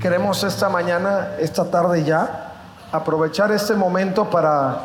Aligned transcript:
queremos 0.00 0.42
esta 0.44 0.70
mañana, 0.70 1.36
esta 1.38 1.70
tarde 1.70 2.02
ya, 2.02 2.54
aprovechar 2.90 3.52
este 3.52 3.74
momento 3.74 4.30
para 4.30 4.80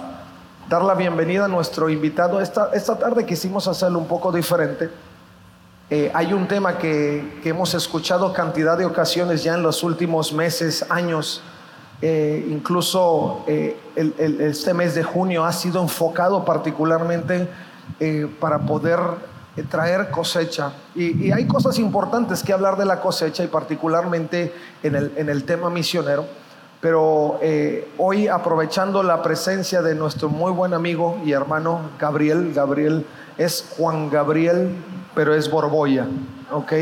dar 0.68 0.84
la 0.84 0.94
bienvenida 0.94 1.46
a 1.46 1.48
nuestro 1.48 1.90
invitado. 1.90 2.42
Esta, 2.42 2.70
esta 2.74 2.98
tarde 3.00 3.26
quisimos 3.26 3.68
hacerlo 3.68 4.00
un 4.00 4.08
poco 4.08 4.32
diferente. 4.32 4.90
Eh, 5.90 6.12
hay 6.14 6.34
un 6.34 6.48
tema 6.48 6.78
que, 6.78 7.40
que, 7.42 7.50
hemos 7.50 7.74
escuchado 7.76 8.34
cantidad 8.34 8.78
de 8.78 8.86
ocasiones 8.86 9.44
ya 9.44 9.54
en 9.54 9.64
los 9.64 9.84
últimos 9.84 10.34
meses, 10.34 10.86
años. 10.90 11.42
Eh, 12.02 12.46
incluso 12.50 13.46
eh, 13.48 13.80
el, 13.96 14.14
el, 14.18 14.42
este 14.42 14.74
mes 14.74 14.96
de 14.96 15.04
junio 15.04 15.46
ha 15.46 15.54
sido 15.54 15.82
enfocado 15.82 16.44
particularmente 16.44 17.48
para 18.40 18.60
poder 18.60 19.00
traer 19.64 20.12
cosecha. 20.12 20.74
Y, 20.96 21.32
hay 21.32 21.48
cosas 21.48 21.80
importantes 21.80 22.44
que 22.44 22.54
hablar 22.54 22.78
de 22.78 22.86
la 22.86 23.00
cosecha 23.00 23.44
y 23.44 23.48
particularmente 23.48 24.54
en 24.84 24.96
el, 24.96 25.14
en 25.16 25.30
el 25.30 25.44
tema 25.44 25.70
misionero. 25.70 26.26
Pero 26.82 27.40
eh, 27.42 27.90
hoy 27.98 28.28
aprovechando 28.28 29.02
la 29.02 29.24
presencia 29.24 29.82
de 29.82 29.96
nuestro 29.96 30.30
muy 30.30 30.52
buen 30.52 30.74
amigo 30.74 31.18
y 31.26 31.32
hermano 31.32 31.80
Gabriel, 31.98 32.54
Gabriel 32.54 33.06
es 33.38 33.66
Juan 33.78 34.10
Gabriel, 34.10 34.76
pero 35.16 35.34
es 35.34 35.50
Borboya, 35.50 36.06
¿ok? 36.52 36.74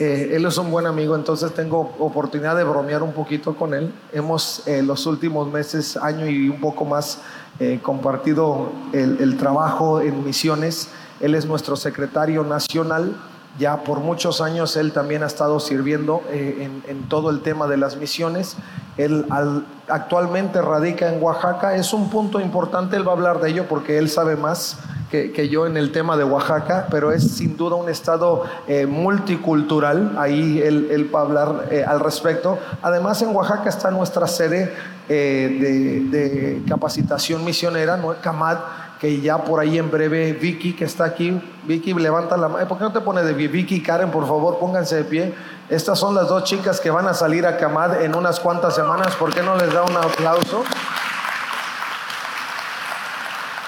Eh, 0.00 0.32
él 0.34 0.44
es 0.44 0.58
un 0.58 0.72
buen 0.72 0.86
amigo, 0.86 1.14
entonces 1.14 1.54
tengo 1.54 1.94
oportunidad 2.00 2.56
de 2.56 2.64
bromear 2.64 3.02
un 3.04 3.12
poquito 3.12 3.54
con 3.54 3.74
él. 3.74 3.92
Hemos 4.12 4.66
eh, 4.66 4.82
los 4.82 5.06
últimos 5.06 5.50
meses, 5.50 5.96
año 5.96 6.26
y 6.26 6.48
un 6.48 6.60
poco 6.60 6.84
más, 6.84 7.20
eh, 7.60 7.78
compartido 7.80 8.72
el 8.92 9.36
trabajo 9.36 10.00
en 10.00 10.24
misiones. 10.24 10.88
Él 11.24 11.34
es 11.34 11.46
nuestro 11.46 11.76
secretario 11.76 12.44
nacional 12.44 13.16
ya 13.58 13.84
por 13.84 14.00
muchos 14.00 14.40
años 14.40 14.76
él 14.76 14.92
también 14.92 15.22
ha 15.22 15.26
estado 15.26 15.60
sirviendo 15.60 16.22
eh, 16.30 16.68
en, 16.88 17.02
todo 17.08 17.30
el 17.30 17.40
tema 17.40 17.68
de 17.68 17.76
las 17.76 17.96
misiones. 17.96 18.56
Él 18.96 19.26
al, 19.30 19.64
actualmente 19.88 20.60
radica 20.60 21.12
en 21.12 21.22
Oaxaca. 21.22 21.76
Es 21.76 21.92
un 21.92 22.10
punto 22.10 22.40
importante, 22.40 22.96
él 22.96 23.06
va 23.06 23.12
a 23.12 23.14
hablar 23.14 23.40
de 23.40 23.50
ello 23.50 23.66
porque 23.68 23.98
él 23.98 24.10
sabe 24.10 24.34
más 24.34 24.78
que, 25.10 25.48
yo 25.48 25.68
en 25.68 25.76
el 25.76 25.92
tema 25.92 26.16
de 26.16 26.24
Oaxaca, 26.24 26.88
pero 26.90 27.12
es 27.12 27.36
sin 27.36 27.56
duda 27.56 27.76
un 27.76 27.88
estado 27.88 28.42
eh, 28.66 28.86
multicultural. 28.86 30.16
Ahí 30.18 30.60
él, 30.60 30.88
él, 30.90 31.14
va 31.14 31.20
a 31.20 31.22
hablar 31.22 31.68
eh, 31.70 31.84
al 31.86 32.00
respecto. 32.00 32.58
Además, 32.82 33.22
en 33.22 33.28
Oaxaca 33.28 33.68
está 33.68 33.92
nuestra 33.92 34.26
sede 34.26 34.74
de, 35.06 36.08
de, 36.10 36.62
capacitación 36.66 37.44
misionera, 37.44 37.96
¿no? 37.96 38.14
CAMAD 38.20 38.58
que 39.04 39.20
ya 39.20 39.36
por 39.44 39.60
ahí 39.60 39.76
en 39.76 39.90
breve 39.90 40.32
Vicky 40.32 40.72
que 40.72 40.86
está 40.86 41.04
aquí, 41.04 41.38
Vicky 41.64 41.92
levanta 41.92 42.38
la 42.38 42.48
mano, 42.48 42.66
¿por 42.66 42.78
qué 42.78 42.84
no 42.84 42.92
te 42.94 43.02
pone 43.02 43.22
de 43.22 43.34
pie? 43.34 43.48
Vicky, 43.48 43.82
Karen, 43.82 44.10
por 44.10 44.26
favor, 44.26 44.58
pónganse 44.58 44.96
de 44.96 45.04
pie. 45.04 45.34
Estas 45.68 45.98
son 45.98 46.14
las 46.14 46.26
dos 46.26 46.44
chicas 46.44 46.80
que 46.80 46.88
van 46.88 47.06
a 47.06 47.12
salir 47.12 47.44
a 47.46 47.58
Camad 47.58 48.00
en 48.00 48.14
unas 48.14 48.40
cuantas 48.40 48.74
semanas, 48.74 49.14
¿por 49.16 49.34
qué 49.34 49.42
no 49.42 49.56
les 49.56 49.74
da 49.74 49.82
un 49.82 49.94
aplauso? 49.94 50.64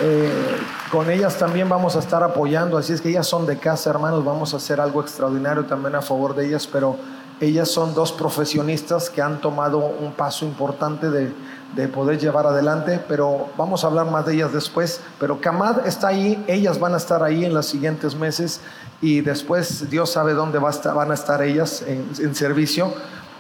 Eh, 0.01 0.57
con 0.91 1.11
ellas 1.11 1.37
también 1.37 1.69
vamos 1.69 1.97
a 1.97 1.99
estar 1.99 2.23
apoyando, 2.23 2.79
así 2.79 2.95
es 2.95 3.03
que 3.03 3.11
ellas 3.11 3.27
son 3.27 3.45
de 3.45 3.59
casa, 3.59 3.91
hermanos, 3.91 4.25
vamos 4.25 4.55
a 4.55 4.57
hacer 4.57 4.81
algo 4.81 5.03
extraordinario 5.03 5.67
también 5.67 5.97
a 5.97 6.01
favor 6.01 6.35
de 6.35 6.47
ellas, 6.47 6.67
pero 6.67 6.97
ellas 7.41 7.71
son 7.71 7.93
dos 7.93 8.11
profesionistas 8.11 9.11
que 9.11 9.21
han 9.21 9.43
tomado 9.43 9.81
un 9.81 10.13
paso 10.13 10.47
importante 10.47 11.11
de, 11.11 11.31
de 11.75 11.89
poder 11.89 12.19
llevar 12.19 12.47
adelante, 12.47 13.01
pero 13.09 13.49
vamos 13.57 13.85
a 13.85 13.89
hablar 13.89 14.11
más 14.11 14.25
de 14.27 14.35
ellas 14.35 14.53
después. 14.53 15.01
Pero 15.19 15.41
Camad 15.41 15.87
está 15.87 16.09
ahí, 16.09 16.43
ellas 16.47 16.79
van 16.79 16.95
a 16.95 16.97
estar 16.97 17.23
ahí 17.23 17.45
en 17.45 17.53
los 17.53 17.67
siguientes 17.67 18.15
meses 18.15 18.61
y 19.01 19.21
después 19.21 19.91
Dios 19.91 20.11
sabe 20.11 20.33
dónde 20.33 20.59
va 20.59 20.69
a 20.69 20.73
estar, 20.73 20.95
van 20.95 21.11
a 21.11 21.15
estar 21.15 21.43
ellas 21.43 21.83
en, 21.87 22.09
en 22.19 22.35
servicio. 22.35 22.93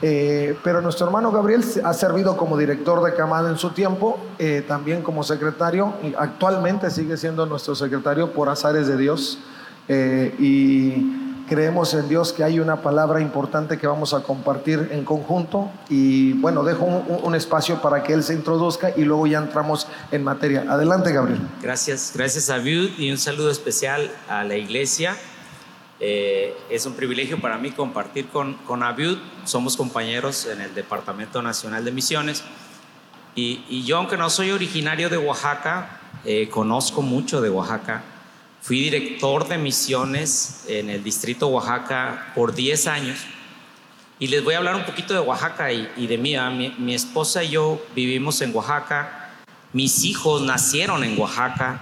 Eh, 0.02 0.58
pero 0.62 0.82
nuestro 0.82 1.06
hermano 1.06 1.32
Gabriel 1.32 1.64
ha 1.84 1.94
servido 1.94 2.36
como 2.36 2.58
director 2.58 3.02
de 3.02 3.14
Camad 3.14 3.48
en 3.48 3.56
su 3.56 3.70
tiempo, 3.70 4.19
eh, 4.38 4.62
también 4.66 5.02
como 5.02 5.22
secretario, 5.22 5.94
y 6.02 6.14
actualmente 6.19 6.91
sigue 6.91 7.16
siendo 7.16 7.47
nuestro 7.47 7.75
secretario 7.75 8.32
por 8.32 8.48
azares 8.48 8.87
de 8.87 8.97
Dios. 8.97 9.38
Eh, 9.88 10.34
y 10.38 11.25
creemos 11.48 11.94
en 11.94 12.08
Dios 12.08 12.32
que 12.32 12.44
hay 12.44 12.60
una 12.60 12.82
palabra 12.82 13.20
importante 13.20 13.78
que 13.78 13.86
vamos 13.86 14.14
a 14.14 14.22
compartir 14.22 14.88
en 14.92 15.04
conjunto 15.04 15.70
y 15.88 16.32
bueno, 16.34 16.64
dejo 16.64 16.84
un, 16.84 17.34
espacio 17.34 17.80
para 17.82 18.02
que 18.02 18.12
él 18.12 18.22
se 18.22 18.34
introduzca 18.34 18.92
y 18.96 19.04
luego 19.04 19.26
ya 19.26 19.38
entramos 19.38 19.86
en 20.10 20.24
materia. 20.24 20.64
Adelante, 20.68 21.12
Gabriel. 21.12 21.40
Gracias, 21.62 22.12
gracias 22.14 22.50
a 22.50 22.58
Viud 22.58 22.98
y 22.98 23.10
un 23.10 23.18
saludo 23.18 23.50
especial 23.50 24.10
a 24.28 24.44
la 24.44 24.56
iglesia. 24.56 25.16
Eh, 26.00 26.56
es 26.70 26.86
un 26.86 26.94
privilegio 26.94 27.40
para 27.40 27.58
mí 27.58 27.70
compartir 27.70 28.28
con, 28.28 28.54
con 28.54 28.82
Abiud. 28.82 29.18
Somos 29.44 29.76
compañeros 29.76 30.46
en 30.46 30.60
el 30.60 30.74
Departamento 30.74 31.42
Nacional 31.42 31.84
de 31.84 31.92
Misiones. 31.92 32.42
Y, 33.34 33.64
y 33.68 33.84
yo, 33.84 33.98
aunque 33.98 34.16
no 34.16 34.30
soy 34.30 34.50
originario 34.50 35.10
de 35.10 35.18
Oaxaca, 35.18 36.00
eh, 36.24 36.48
conozco 36.48 37.02
mucho 37.02 37.40
de 37.40 37.50
Oaxaca 37.50 38.02
Fui 38.66 38.81
director 38.81 39.47
de 39.47 39.59
misiones 39.59 40.65
en 40.66 40.91
el 40.91 41.04
distrito 41.04 41.47
Oaxaca 41.47 42.32
por 42.34 42.53
10 42.53 42.88
años 42.88 43.16
y 44.19 44.27
les 44.27 44.43
voy 44.43 44.54
a 44.54 44.59
hablar 44.59 44.75
un 44.75 44.84
poquito 44.84 45.15
de 45.15 45.21
Oaxaca 45.21 45.72
y, 45.72 45.88
y 45.97 46.09
de 46.09 46.19
mí. 46.19 46.34
mi. 46.56 46.75
Mi 46.76 46.93
esposa 46.93 47.44
y 47.44 47.50
yo 47.50 47.81
vivimos 47.94 48.41
en 48.41 48.53
Oaxaca, 48.53 49.31
mis 49.72 50.03
hijos 50.03 50.43
nacieron 50.43 51.05
en 51.05 51.16
Oaxaca, 51.16 51.81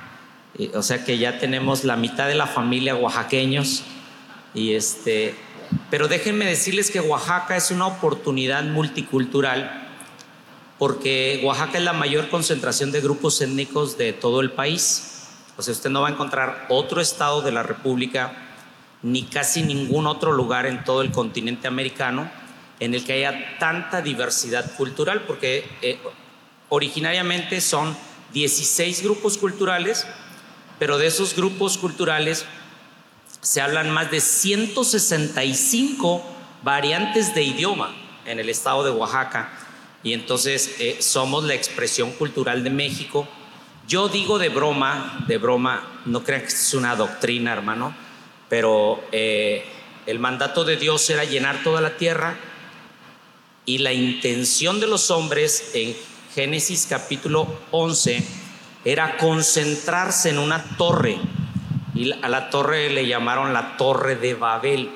eh, 0.59 0.73
o 0.75 0.83
sea 0.83 1.03
que 1.06 1.17
ya 1.17 1.39
tenemos 1.39 1.84
la 1.84 1.97
mitad 1.97 2.28
de 2.28 2.34
la 2.34 2.47
familia 2.47 2.94
oaxaqueños. 2.97 3.83
Y 4.53 4.75
este, 4.75 5.34
pero 5.89 6.06
déjenme 6.06 6.44
decirles 6.44 6.91
que 6.91 7.00
Oaxaca 7.00 7.56
es 7.56 7.71
una 7.71 7.87
oportunidad 7.87 8.62
multicultural 8.62 9.89
porque 10.78 11.41
Oaxaca 11.43 11.78
es 11.78 11.84
la 11.84 11.94
mayor 11.94 12.28
concentración 12.28 12.93
de 12.93 13.00
grupos 13.00 13.41
étnicos 13.41 13.97
de 13.97 14.12
todo 14.12 14.43
el 14.43 14.50
país. 14.50 15.13
O 15.56 15.62
sea, 15.62 15.72
usted 15.72 15.91
no 15.91 16.03
va 16.03 16.09
a 16.09 16.12
encontrar 16.12 16.66
otro 16.69 17.00
estado 17.00 17.42
de 17.42 17.53
la 17.53 17.62
República, 17.62 18.32
ni 19.03 19.25
casi 19.25 19.62
ningún 19.62 20.06
otro 20.06 20.32
lugar 20.32 20.66
en 20.66 20.84
todo 20.84 21.03
el 21.03 21.12
continente 21.12 21.69
americano 21.69 22.28
en 22.81 22.94
el 22.94 23.04
que 23.04 23.12
haya 23.12 23.59
tanta 23.59 24.03
diversidad 24.03 24.75
cultural, 24.76 25.22
porque 25.26 25.69
eh, 25.82 25.98
originariamente 26.69 27.60
son 27.60 27.97
16 28.32 29.03
grupos 29.03 29.38
culturales, 29.38 30.06
pero 30.78 30.98
de 30.98 31.06
esos 31.06 31.37
grupos 31.37 31.78
culturales 31.78 32.44
se 33.41 33.60
hablan 33.60 33.91
más 33.91 34.10
de 34.10 34.20
165 34.20 36.22
variantes 36.62 37.32
de 37.34 37.44
idioma 37.44 37.94
en 38.26 38.41
el 38.41 38.48
estado 38.48 38.82
de 38.82 38.91
Oaxaca. 38.91 39.53
Y 40.03 40.14
entonces 40.14 40.75
eh, 40.81 40.97
somos 41.00 41.44
la 41.44 41.54
expresión 41.54 42.10
cultural 42.12 42.64
de 42.64 42.70
México 42.70 43.28
yo 43.87 44.09
digo 44.09 44.39
de 44.39 44.49
broma, 44.49 45.25
de 45.27 45.39
broma, 45.39 46.00
no 46.06 46.22
crean 46.22 46.43
que 46.43 46.49
es 46.49 46.75
una 46.75 46.97
doctrina, 46.97 47.53
hermano, 47.53 47.95
pero 48.49 49.05
eh, 49.12 49.65
el 50.06 50.19
mandato 50.19 50.65
de 50.65 50.77
Dios 50.77 51.09
era 51.11 51.25
llenar 51.25 51.62
toda 51.62 51.81
la 51.81 51.97
tierra 51.97 52.37
y 53.67 53.78
la 53.78 53.93
intención 53.93 54.81
de 54.81 54.87
los 54.87 55.11
hombres 55.11 55.71
en 55.75 55.94
Génesis 56.34 56.87
capítulo 56.89 57.47
11 57.71 58.25
era 58.84 59.17
concentrarse 59.17 60.31
en 60.31 60.39
una 60.39 60.62
torre 60.77 61.19
y 61.94 62.12
a 62.12 62.28
la 62.28 62.50
torre 62.50 62.91
le 62.91 63.06
llamaron 63.06 63.53
la 63.53 63.77
torre 63.77 64.17
de 64.17 64.34
Babel. 64.34 64.91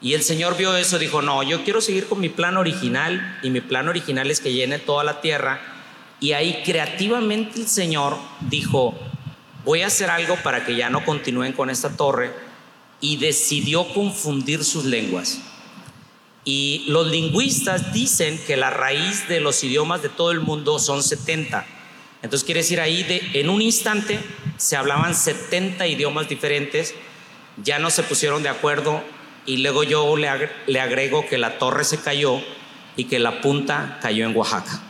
Y 0.00 0.14
el 0.14 0.22
Señor 0.22 0.56
vio 0.56 0.76
eso, 0.76 0.98
dijo, 0.98 1.22
no, 1.22 1.42
yo 1.42 1.64
quiero 1.64 1.80
seguir 1.80 2.06
con 2.06 2.20
mi 2.20 2.28
plan 2.28 2.56
original 2.56 3.38
y 3.42 3.50
mi 3.50 3.60
plan 3.60 3.88
original 3.88 4.30
es 4.30 4.40
que 4.40 4.52
llene 4.52 4.78
toda 4.78 5.04
la 5.04 5.20
tierra 5.20 5.77
y 6.20 6.32
ahí 6.32 6.62
creativamente 6.64 7.60
el 7.60 7.68
Señor 7.68 8.16
dijo, 8.40 8.94
voy 9.64 9.82
a 9.82 9.86
hacer 9.86 10.10
algo 10.10 10.36
para 10.42 10.64
que 10.64 10.76
ya 10.76 10.90
no 10.90 11.04
continúen 11.04 11.52
con 11.52 11.70
esta 11.70 11.90
torre 11.90 12.32
y 13.00 13.16
decidió 13.16 13.92
confundir 13.92 14.64
sus 14.64 14.84
lenguas. 14.84 15.40
Y 16.44 16.84
los 16.88 17.06
lingüistas 17.08 17.92
dicen 17.92 18.40
que 18.46 18.56
la 18.56 18.70
raíz 18.70 19.28
de 19.28 19.40
los 19.40 19.62
idiomas 19.62 20.02
de 20.02 20.08
todo 20.08 20.30
el 20.30 20.40
mundo 20.40 20.78
son 20.78 21.02
70. 21.02 21.66
Entonces 22.22 22.44
quiere 22.44 22.60
decir 22.60 22.80
ahí 22.80 23.04
en 23.34 23.48
un 23.48 23.62
instante 23.62 24.18
se 24.56 24.76
hablaban 24.76 25.14
70 25.14 25.86
idiomas 25.86 26.28
diferentes, 26.28 26.94
ya 27.62 27.78
no 27.78 27.90
se 27.90 28.02
pusieron 28.02 28.42
de 28.42 28.48
acuerdo 28.48 29.02
y 29.46 29.58
luego 29.58 29.84
yo 29.84 30.14
le 30.16 30.80
agrego 30.80 31.26
que 31.26 31.38
la 31.38 31.58
torre 31.58 31.84
se 31.84 32.00
cayó 32.00 32.40
y 32.96 33.04
que 33.04 33.20
la 33.20 33.40
punta 33.40 33.98
cayó 34.02 34.26
en 34.26 34.36
Oaxaca. 34.36 34.82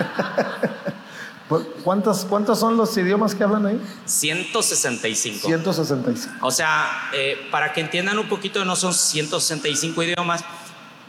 ¿Cuántos, 1.82 2.24
¿Cuántos 2.26 2.60
son 2.60 2.76
los 2.76 2.96
idiomas 2.96 3.34
que 3.34 3.42
hablan 3.42 3.66
ahí? 3.66 3.80
165. 4.04 5.48
165. 5.48 6.46
O 6.46 6.50
sea, 6.50 7.10
eh, 7.12 7.48
para 7.50 7.72
que 7.72 7.80
entiendan 7.80 8.18
un 8.18 8.28
poquito, 8.28 8.64
no 8.64 8.76
son 8.76 8.94
165 8.94 10.02
idiomas, 10.04 10.44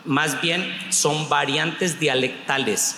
más 0.05 0.41
bien 0.41 0.65
son 0.89 1.29
variantes 1.29 1.99
dialectales. 1.99 2.95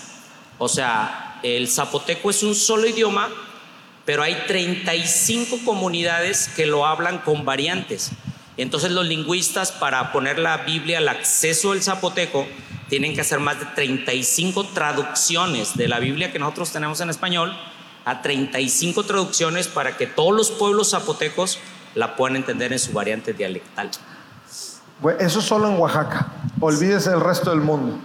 O 0.58 0.70
sea, 0.70 1.40
el 1.44 1.68
zapoteco 1.68 2.30
es 2.30 2.44
un 2.44 2.56
solo 2.56 2.88
idioma, 2.88 3.28
pero 4.06 4.24
hay 4.24 4.46
35 4.48 5.60
comunidades 5.66 6.48
que 6.56 6.66
lo 6.66 6.86
hablan 6.86 7.20
con 7.20 7.44
variantes. 7.44 8.12
Entonces 8.58 8.92
los 8.92 9.06
lingüistas, 9.06 9.72
para 9.72 10.12
poner 10.12 10.40
la 10.40 10.58
Biblia 10.58 11.00
al 11.00 11.10
acceso 11.10 11.72
del 11.72 11.82
zapoteco, 11.82 12.46
tienen 12.90 13.16
que 13.16 13.22
hacer 13.22 13.40
más 13.40 13.60
de 13.60 13.66
35 13.66 14.66
traducciones 14.74 15.76
de 15.76 15.88
la 15.88 16.00
Biblia 16.00 16.32
que 16.32 16.40
nosotros 16.40 16.72
tenemos 16.72 17.02
en 17.02 17.10
español 17.10 17.56
a 18.06 18.22
35 18.22 19.04
traducciones 19.04 19.68
para 19.68 19.98
que 19.98 20.08
todos 20.08 20.36
los 20.36 20.52
pueblos 20.52 20.92
zapotecos 20.92 21.60
la 21.96 22.16
puedan 22.16 22.36
entender 22.36 22.72
en 22.74 22.80
su 22.80 22.92
variante 22.92 23.34
dialectal. 23.34 23.90
Eso 25.20 25.42
solo 25.42 25.70
en 25.70 25.80
Oaxaca. 25.80 26.28
Olvídese 26.60 27.12
el 27.12 27.22
resto 27.22 27.50
del 27.50 27.62
mundo. 27.62 27.98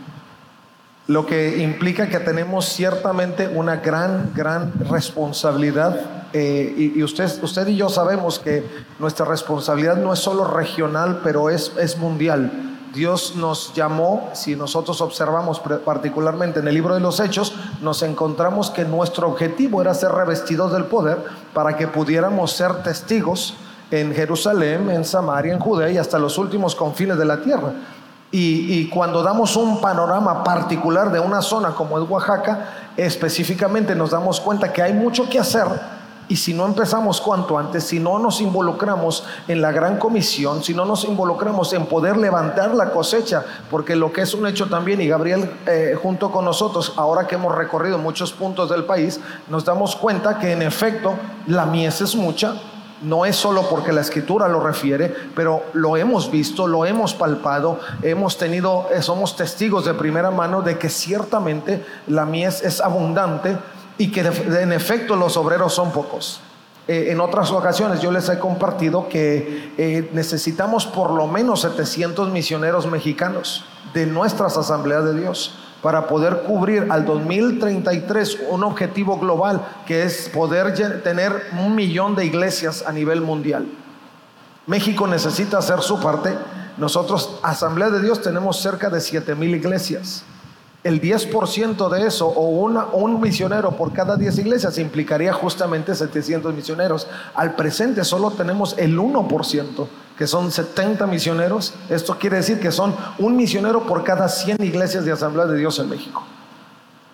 Lo 1.06 1.27
que 1.27 1.59
implica 1.59 2.09
que 2.09 2.19
tenemos 2.21 2.67
ciertamente 2.67 3.49
una 3.49 3.77
gran, 3.77 4.33
gran 4.35 4.73
responsabilidad. 4.91 6.18
Eh, 6.33 6.75
y 6.77 6.99
y 6.99 7.03
usted, 7.03 7.43
usted 7.43 7.67
y 7.69 7.77
yo 7.77 7.89
sabemos 7.89 8.39
que 8.39 8.65
nuestra 8.99 9.25
responsabilidad 9.27 9.97
no 9.97 10.13
es 10.13 10.19
solo 10.19 10.45
regional, 10.45 11.21
pero 11.23 11.51
es, 11.51 11.73
es 11.79 11.97
mundial. 11.97 12.69
Dios 12.93 13.37
nos 13.37 13.75
llamó, 13.75 14.31
si 14.33 14.57
nosotros 14.57 15.01
observamos 15.01 15.61
particularmente 15.85 16.61
en 16.61 16.69
el 16.69 16.75
libro 16.75 16.95
de 16.95 17.01
los 17.01 17.21
Hechos, 17.21 17.55
nos 17.83 18.03
encontramos 18.03 18.71
que 18.71 18.85
nuestro 18.85 19.29
objetivo 19.29 19.83
era 19.83 19.95
ser 19.95 20.13
revestidos 20.13 20.73
del 20.73 20.85
poder 20.85 21.19
para 21.53 21.77
que 21.77 21.87
pudiéramos 21.87 22.53
ser 22.53 22.83
testigos 22.83 23.55
en 23.91 24.15
Jerusalén, 24.15 24.91
en 24.91 25.05
Samaria, 25.05 25.53
en 25.53 25.61
Judea 25.61 25.91
y 25.91 25.99
hasta 25.99 26.19
los 26.19 26.39
últimos 26.39 26.75
confines 26.75 27.19
de 27.19 27.25
la 27.25 27.43
tierra. 27.43 27.73
Y, 28.31 28.81
y 28.81 28.89
cuando 28.89 29.23
damos 29.23 29.57
un 29.57 29.81
panorama 29.81 30.43
particular 30.43 31.11
de 31.11 31.21
una 31.21 31.41
zona 31.41 31.71
como 31.71 31.99
es 31.99 32.09
Oaxaca, 32.09 32.91
específicamente 32.97 33.95
nos 33.95 34.11
damos 34.11 34.41
cuenta 34.41 34.73
que 34.73 34.83
hay 34.83 34.93
mucho 34.93 35.29
que 35.29 35.39
hacer 35.39 35.67
y 36.29 36.37
si 36.37 36.53
no 36.53 36.67
empezamos 36.67 37.21
cuanto 37.21 37.59
antes, 37.59 37.85
si 37.85 37.99
no 37.99 38.19
nos 38.19 38.41
involucramos 38.41 39.25
en 39.49 39.63
la 39.63 39.73
gran 39.73 39.99
comisión, 39.99 40.63
si 40.63 40.75
no 40.75 40.85
nos 40.85 41.05
involucramos 41.05 41.73
en 41.73 41.87
poder 41.87 42.17
levantar 42.17 42.75
la 42.75 42.91
cosecha, 42.91 43.45
porque 43.71 43.97
lo 43.97 44.13
que 44.13 44.23
es 44.23 44.35
un 44.35 44.47
hecho 44.47 44.69
también, 44.69 45.01
y 45.01 45.09
Gabriel 45.09 45.51
eh, 45.67 45.97
junto 46.01 46.31
con 46.31 46.45
nosotros, 46.45 46.93
ahora 46.97 47.27
que 47.27 47.37
hemos 47.37 47.55
recorrido 47.55 47.99
muchos 47.99 48.33
puntos 48.33 48.69
del 48.69 48.85
país, 48.85 49.21
nos 49.49 49.65
damos 49.65 49.97
cuenta 49.97 50.39
que 50.39 50.53
en 50.53 50.63
efecto 50.63 51.15
la 51.47 51.65
mies 51.65 52.01
es 52.03 52.15
mucha, 52.15 52.55
no 53.03 53.25
es 53.25 53.37
solo 53.37 53.63
porque 53.69 53.93
la 53.93 54.01
escritura 54.01 54.49
lo 54.49 54.61
refiere, 54.61 55.15
pero 55.35 55.63
lo 55.73 55.97
hemos 55.97 56.31
visto, 56.31 56.67
lo 56.67 56.85
hemos 56.85 57.15
palpado, 57.15 57.79
hemos 58.03 58.37
tenido, 58.37 58.89
eh, 58.93 59.03
somos 59.03 59.37
testigos 59.37 59.85
de 59.85 59.95
primera 59.95 60.31
mano 60.31 60.63
de 60.63 60.79
que 60.79 60.89
ciertamente 60.89 61.85
la 62.07 62.25
mies 62.25 62.63
es 62.63 62.81
abundante 62.81 63.57
y 63.99 64.11
que 64.11 64.21
en 64.21 64.73
efecto 64.73 65.17
los 65.17 65.37
obreros 65.37 65.75
son 65.75 65.93
pocos. 65.93 66.41
Eh, 66.87 67.09
en 67.11 67.21
otras 67.21 67.50
ocasiones 67.50 68.00
yo 68.00 68.11
les 68.11 68.29
he 68.31 68.39
compartido 68.39 69.09
que 69.11 69.75
eh, 69.77 70.09
necesitamos 70.15 70.87
por 70.87 71.11
lo 71.11 71.27
menos 71.27 71.61
700 71.61 72.31
misioneros 72.31 72.87
mexicanos 72.87 73.65
de 73.93 74.06
nuestras 74.06 74.56
asambleas 74.56 75.05
de 75.05 75.21
Dios 75.21 75.55
para 75.83 76.06
poder 76.06 76.45
cubrir 76.47 76.87
al 76.91 77.05
2033 77.05 78.39
un 78.50 78.65
objetivo 78.65 79.19
global 79.19 79.67
que 79.87 80.03
es 80.03 80.31
poder 80.31 80.73
tener 81.03 81.49
un 81.61 81.75
millón 81.75 82.15
de 82.15 82.25
iglesias 82.25 82.85
a 82.87 82.93
nivel 82.93 83.21
mundial. 83.21 83.67
México 84.67 85.06
necesita 85.06 85.59
hacer 85.59 85.81
su 85.81 86.00
parte. 86.00 86.37
Nosotros, 86.79 87.39
Asamblea 87.43 87.91
de 87.91 88.00
Dios, 88.00 88.23
tenemos 88.23 88.61
cerca 88.61 88.91
de 88.91 89.00
7 89.00 89.35
mil 89.35 89.55
iglesias. 89.55 90.25
El 90.88 91.02
10% 91.02 91.90
de 91.90 92.06
eso, 92.06 92.26
o 92.29 92.49
una- 92.49 92.87
un 92.94 93.20
misionero 93.20 93.73
por 93.76 93.93
cada 93.93 94.17
10 94.17 94.38
iglesias, 94.38 94.79
implicaría 94.79 95.35
justamente 95.35 95.94
700 95.94 96.55
misioneros. 96.55 97.06
Al 97.35 97.55
presente 97.56 98.05
solo 98.05 98.31
tenemos 98.31 98.75
el 98.79 98.99
1%, 98.99 99.87
que 100.17 100.26
son 100.26 100.50
70 100.50 101.06
misioneros. 101.06 101.75
Esto 101.90 102.17
quiere 102.19 102.38
decir 102.38 102.58
que 102.58 102.73
son 102.73 102.94
un 103.19 103.37
misionero 103.37 103.82
por 103.87 104.02
cada 104.02 104.31
100 104.31 104.56
iglesias 104.64 105.05
de 105.05 105.12
Asamblea 105.12 105.44
de 105.44 105.58
Dios 105.58 105.79
en 105.79 105.90
México. 105.90 106.23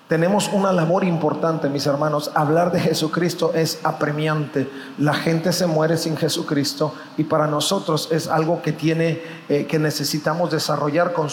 Tenemos 0.08 0.50
una 0.52 0.70
labor 0.70 1.02
importante, 1.02 1.70
mis 1.70 1.86
hermanos. 1.86 2.30
Hablar 2.34 2.70
de 2.72 2.78
Jesucristo 2.78 3.52
es 3.54 3.80
apremiante. 3.84 4.68
La 4.98 5.14
gente 5.14 5.50
se 5.50 5.66
muere 5.66 5.96
sin 5.96 6.18
Jesucristo 6.18 6.92
y 7.16 7.24
para 7.24 7.46
nosotros 7.46 8.10
es 8.12 8.28
algo 8.28 8.60
que 8.60 8.72
tiene, 8.72 9.22
eh, 9.48 9.64
que 9.64 9.78
necesitamos 9.78 10.50
desarrollar 10.50 11.14
con, 11.14 11.28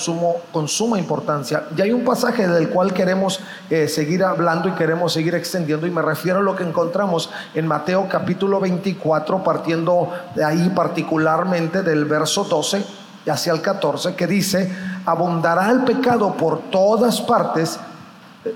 con 0.53 0.69
suma 0.69 0.97
importancia. 0.97 1.63
Y 1.75 1.81
hay 1.81 1.91
un 1.91 2.05
pasaje 2.05 2.47
del 2.47 2.69
cual 2.69 2.93
queremos 2.93 3.41
eh, 3.69 3.89
seguir 3.89 4.23
hablando 4.23 4.69
y 4.69 4.71
queremos 4.71 5.11
seguir 5.11 5.35
extendiendo 5.35 5.85
y 5.85 5.91
me 5.91 6.01
refiero 6.01 6.39
a 6.39 6.41
lo 6.41 6.55
que 6.55 6.63
encontramos 6.63 7.29
en 7.53 7.67
Mateo 7.67 8.07
capítulo 8.07 8.61
24, 8.61 9.43
partiendo 9.43 10.13
de 10.33 10.45
ahí 10.45 10.71
particularmente 10.73 11.83
del 11.83 12.05
verso 12.05 12.45
12 12.45 12.85
hacia 13.29 13.51
el 13.51 13.61
14, 13.61 14.15
que 14.15 14.27
dice, 14.27 14.73
abundará 15.05 15.69
el 15.71 15.83
pecado 15.83 16.35
por 16.37 16.59
todas 16.71 17.19
partes 17.19 17.77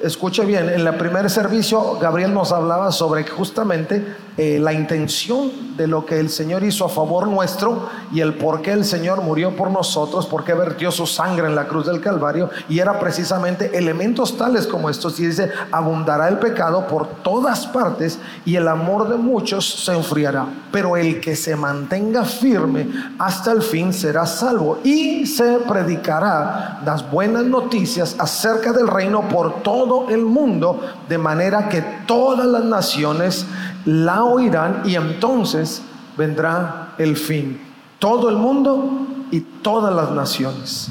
Escuche 0.02 0.44
bien, 0.46 0.68
en 0.70 0.88
el 0.88 0.96
primer 0.96 1.30
servicio 1.30 2.00
Gabriel 2.00 2.34
nos 2.34 2.52
hablaba 2.52 2.92
sobre 2.92 3.24
justamente 3.24 4.04
eh, 4.38 4.60
la 4.60 4.74
intención 4.74 5.50
de 5.78 5.88
lo 5.88 6.06
que 6.06 6.20
el 6.20 6.30
Señor 6.30 6.64
hizo 6.64 6.84
a 6.84 6.90
favor 6.90 7.28
nuestro 7.28 7.90
y 8.12 8.20
el 8.20 8.34
por 8.34 8.62
qué 8.62 8.74
el 8.74 8.84
Señor 8.84 9.22
murió 9.22 9.56
por 9.56 9.72
nosotros, 9.72 10.26
por 10.26 10.44
qué 10.44 10.54
vertió 10.54 10.92
su 10.92 11.06
sangre 11.06 11.48
en 11.48 11.56
la 11.56 11.68
cruz 11.68 11.86
del 11.86 12.02
Calvario 12.02 12.50
y 12.68 12.80
era 12.80 13.00
precisamente 13.00 13.78
elementos 13.78 14.38
tales 14.38 14.68
como 14.68 14.90
estos. 14.90 15.18
Dice, 15.18 15.52
abundará 15.72 16.28
el 16.28 16.40
pecado 16.40 16.86
por 16.86 17.08
todas 17.24 17.66
partes 17.68 18.20
y 18.46 18.56
el 18.56 18.68
amor 18.68 19.08
de 19.08 19.16
muchos 19.16 19.86
se 19.86 19.94
enfriará, 19.94 20.46
pero 20.72 20.98
el 20.98 21.22
que 21.22 21.36
se 21.36 21.56
mantenga 21.56 22.26
firme 22.26 22.90
hasta 23.18 23.54
el 23.54 23.62
fin 23.62 23.94
será 23.94 24.26
salvo 24.26 24.80
y 24.84 25.26
se 25.26 25.60
predicará 25.60 26.82
las 26.86 27.10
buenas 27.10 27.46
noticias 27.46 28.16
acerca 28.20 28.74
del 28.74 28.88
reino 28.88 29.28
por 29.30 29.64
todo 29.64 30.10
el 30.10 30.26
mundo, 30.26 30.82
de 31.08 31.18
manera 31.18 31.70
que 31.70 31.82
todas 32.06 32.46
las 32.46 32.64
naciones 32.64 33.46
la 33.86 34.24
oirán 34.24 34.82
y 34.86 34.96
entonces 34.96 35.82
vendrá 36.18 36.94
el 36.98 37.16
fin. 37.16 37.62
Todo 38.00 38.30
el 38.30 38.36
mundo 38.36 39.08
y 39.32 39.40
todas 39.40 39.94
las 39.94 40.12
naciones. 40.12 40.90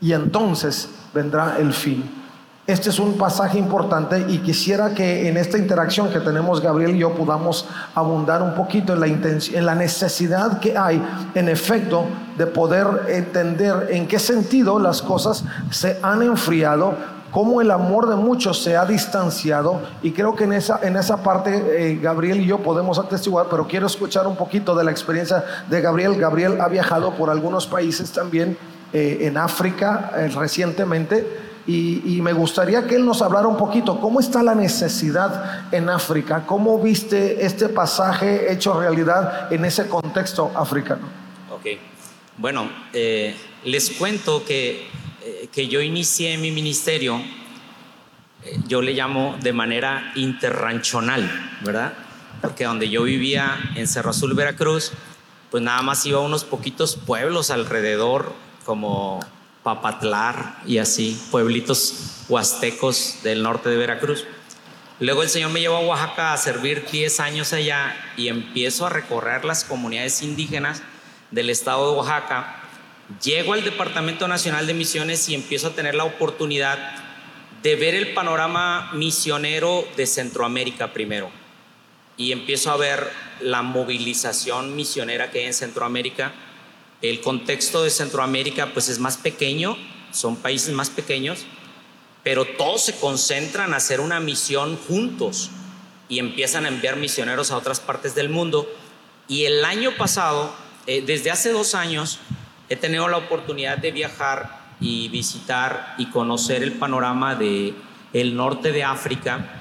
Y 0.00 0.12
entonces 0.12 0.88
vendrá 1.14 1.56
el 1.58 1.72
fin. 1.72 2.18
Este 2.66 2.90
es 2.90 3.00
un 3.00 3.18
pasaje 3.18 3.58
importante 3.58 4.26
y 4.28 4.38
quisiera 4.38 4.94
que 4.94 5.28
en 5.28 5.36
esta 5.36 5.58
interacción 5.58 6.08
que 6.10 6.20
tenemos 6.20 6.60
Gabriel 6.60 6.94
y 6.94 6.98
yo 6.98 7.14
podamos 7.14 7.66
abundar 7.96 8.42
un 8.42 8.54
poquito 8.54 8.92
en 8.92 9.00
la, 9.00 9.06
en 9.06 9.66
la 9.66 9.74
necesidad 9.74 10.60
que 10.60 10.78
hay, 10.78 11.02
en 11.34 11.48
efecto, 11.48 12.04
de 12.38 12.46
poder 12.46 12.86
entender 13.08 13.88
en 13.90 14.06
qué 14.06 14.20
sentido 14.20 14.78
las 14.78 15.02
cosas 15.02 15.44
se 15.70 15.98
han 16.00 16.22
enfriado, 16.22 16.94
cómo 17.30 17.60
el 17.60 17.70
amor 17.70 18.08
de 18.08 18.16
muchos 18.16 18.62
se 18.62 18.76
ha 18.76 18.84
distanciado 18.84 19.80
y 20.02 20.12
creo 20.12 20.34
que 20.34 20.44
en 20.44 20.52
esa, 20.52 20.80
en 20.82 20.96
esa 20.96 21.22
parte 21.22 21.92
eh, 21.92 21.98
Gabriel 22.00 22.40
y 22.40 22.46
yo 22.46 22.58
podemos 22.58 22.98
atestiguar, 22.98 23.46
pero 23.50 23.66
quiero 23.66 23.86
escuchar 23.86 24.26
un 24.26 24.36
poquito 24.36 24.74
de 24.74 24.84
la 24.84 24.90
experiencia 24.90 25.44
de 25.68 25.80
Gabriel. 25.80 26.16
Gabriel 26.16 26.60
ha 26.60 26.68
viajado 26.68 27.14
por 27.14 27.30
algunos 27.30 27.66
países 27.66 28.12
también 28.12 28.56
eh, 28.92 29.18
en 29.22 29.36
África 29.36 30.12
eh, 30.16 30.28
recientemente. 30.28 31.50
Y, 31.66 32.16
y 32.16 32.22
me 32.22 32.32
gustaría 32.32 32.86
que 32.86 32.96
él 32.96 33.04
nos 33.04 33.22
hablara 33.22 33.46
un 33.46 33.56
poquito 33.56 34.00
cómo 34.00 34.18
está 34.18 34.42
la 34.42 34.54
necesidad 34.54 35.72
en 35.72 35.90
África, 35.90 36.44
cómo 36.46 36.78
viste 36.78 37.44
este 37.44 37.68
pasaje 37.68 38.50
hecho 38.50 38.80
realidad 38.80 39.52
en 39.52 39.64
ese 39.66 39.86
contexto 39.86 40.50
africano. 40.56 41.02
Ok. 41.52 41.66
Bueno, 42.40 42.70
eh, 42.94 43.36
les 43.64 43.90
cuento 43.90 44.42
que, 44.46 44.88
eh, 45.22 45.48
que 45.52 45.68
yo 45.68 45.80
inicié 45.80 46.38
mi 46.38 46.50
ministerio, 46.50 47.22
eh, 48.44 48.58
yo 48.66 48.82
le 48.82 48.92
llamo 48.92 49.36
de 49.40 49.52
manera 49.52 50.12
interranchonal, 50.14 51.58
¿verdad? 51.62 51.92
Porque 52.40 52.64
donde 52.64 52.88
yo 52.88 53.02
vivía 53.02 53.58
en 53.74 53.86
Cerro 53.86 54.10
Azul, 54.10 54.34
Veracruz, 54.34 54.92
pues 55.50 55.62
nada 55.62 55.82
más 55.82 56.06
iba 56.06 56.18
a 56.18 56.22
unos 56.22 56.44
poquitos 56.44 56.96
pueblos 56.96 57.50
alrededor, 57.50 58.32
como 58.64 59.20
Papatlar 59.62 60.58
y 60.66 60.78
así, 60.78 61.20
pueblitos 61.30 62.24
huastecos 62.28 63.18
del 63.22 63.42
norte 63.42 63.68
de 63.68 63.76
Veracruz. 63.76 64.24
Luego 65.00 65.22
el 65.22 65.28
Señor 65.28 65.50
me 65.50 65.60
llevó 65.60 65.76
a 65.76 65.80
Oaxaca 65.80 66.32
a 66.32 66.36
servir 66.36 66.86
10 66.90 67.20
años 67.20 67.52
allá 67.52 67.96
y 68.16 68.28
empiezo 68.28 68.86
a 68.86 68.90
recorrer 68.90 69.44
las 69.44 69.64
comunidades 69.64 70.22
indígenas 70.22 70.82
del 71.30 71.50
estado 71.50 71.90
de 71.90 71.98
Oaxaca. 71.98 72.59
Llego 73.18 73.54
al 73.54 73.64
Departamento 73.64 74.28
Nacional 74.28 74.68
de 74.68 74.74
Misiones 74.74 75.28
y 75.28 75.34
empiezo 75.34 75.68
a 75.68 75.74
tener 75.74 75.96
la 75.96 76.04
oportunidad 76.04 76.78
de 77.60 77.74
ver 77.74 77.94
el 77.94 78.14
panorama 78.14 78.90
misionero 78.94 79.86
de 79.96 80.06
Centroamérica 80.06 80.92
primero. 80.92 81.28
Y 82.16 82.30
empiezo 82.30 82.70
a 82.70 82.76
ver 82.76 83.10
la 83.40 83.62
movilización 83.62 84.76
misionera 84.76 85.30
que 85.30 85.40
hay 85.40 85.46
en 85.46 85.54
Centroamérica. 85.54 86.32
El 87.02 87.20
contexto 87.20 87.82
de 87.82 87.90
Centroamérica 87.90 88.72
pues 88.72 88.88
es 88.88 89.00
más 89.00 89.16
pequeño, 89.16 89.76
son 90.12 90.36
países 90.36 90.72
más 90.72 90.88
pequeños, 90.88 91.46
pero 92.22 92.44
todos 92.44 92.84
se 92.84 92.94
concentran 92.94 93.74
a 93.74 93.78
hacer 93.78 94.00
una 94.00 94.20
misión 94.20 94.76
juntos 94.76 95.50
y 96.08 96.20
empiezan 96.20 96.64
a 96.64 96.68
enviar 96.68 96.96
misioneros 96.96 97.50
a 97.50 97.56
otras 97.56 97.80
partes 97.80 98.14
del 98.14 98.28
mundo. 98.28 98.72
Y 99.26 99.46
el 99.46 99.64
año 99.64 99.96
pasado, 99.96 100.54
eh, 100.86 101.02
desde 101.04 101.30
hace 101.30 101.50
dos 101.50 101.74
años, 101.74 102.20
he 102.70 102.76
tenido 102.76 103.08
la 103.08 103.18
oportunidad 103.18 103.76
de 103.78 103.90
viajar 103.90 104.60
y 104.80 105.08
visitar 105.08 105.94
y 105.98 106.06
conocer 106.06 106.62
el 106.62 106.72
panorama 106.72 107.34
de 107.34 107.74
el 108.12 108.36
norte 108.36 108.72
de 108.72 108.84
África. 108.84 109.60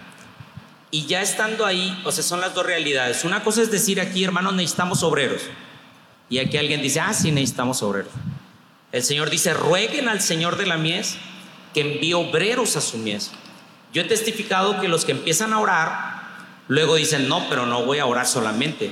Y 0.92 1.06
ya 1.08 1.22
estando 1.22 1.66
ahí, 1.66 2.00
o 2.06 2.12
sea, 2.12 2.24
son 2.24 2.40
las 2.40 2.54
dos 2.54 2.66
realidades. 2.66 3.26
Una 3.26 3.44
cosa 3.44 3.62
es 3.62 3.72
decir 3.72 4.00
aquí, 4.00 4.24
hermanos, 4.24 4.54
necesitamos 4.54 5.04
obreros. 5.04 5.42
Y 6.30 6.38
aquí 6.38 6.58
alguien 6.58 6.82
dice, 6.82 7.00
ah, 7.00 7.14
sí, 7.14 7.32
necesitamos 7.32 7.82
obreros. 7.84 8.12
El 8.92 9.04
Señor 9.04 9.30
dice, 9.30 9.54
rueguen 9.54 10.08
al 10.08 10.22
Señor 10.22 10.58
de 10.58 10.68
la 10.68 10.78
mies 10.78 11.18
que 11.74 11.82
envíe 11.82 12.14
obreros 12.14 12.76
a 12.76 12.82
su 12.82 12.98
mies. 12.98 13.32
Yo 13.92 14.04
he 14.04 14.06
testificado 14.06 14.80
que 14.80 14.88
los 14.88 15.06
que 15.06 15.12
empiezan 15.12 15.54
a 15.54 15.60
orar, 15.60 16.22
luego 16.68 16.96
dicen, 16.96 17.28
no, 17.28 17.48
pero 17.50 17.66
no 17.66 17.86
voy 17.86 17.98
a 17.98 18.06
orar 18.06 18.28
solamente, 18.28 18.92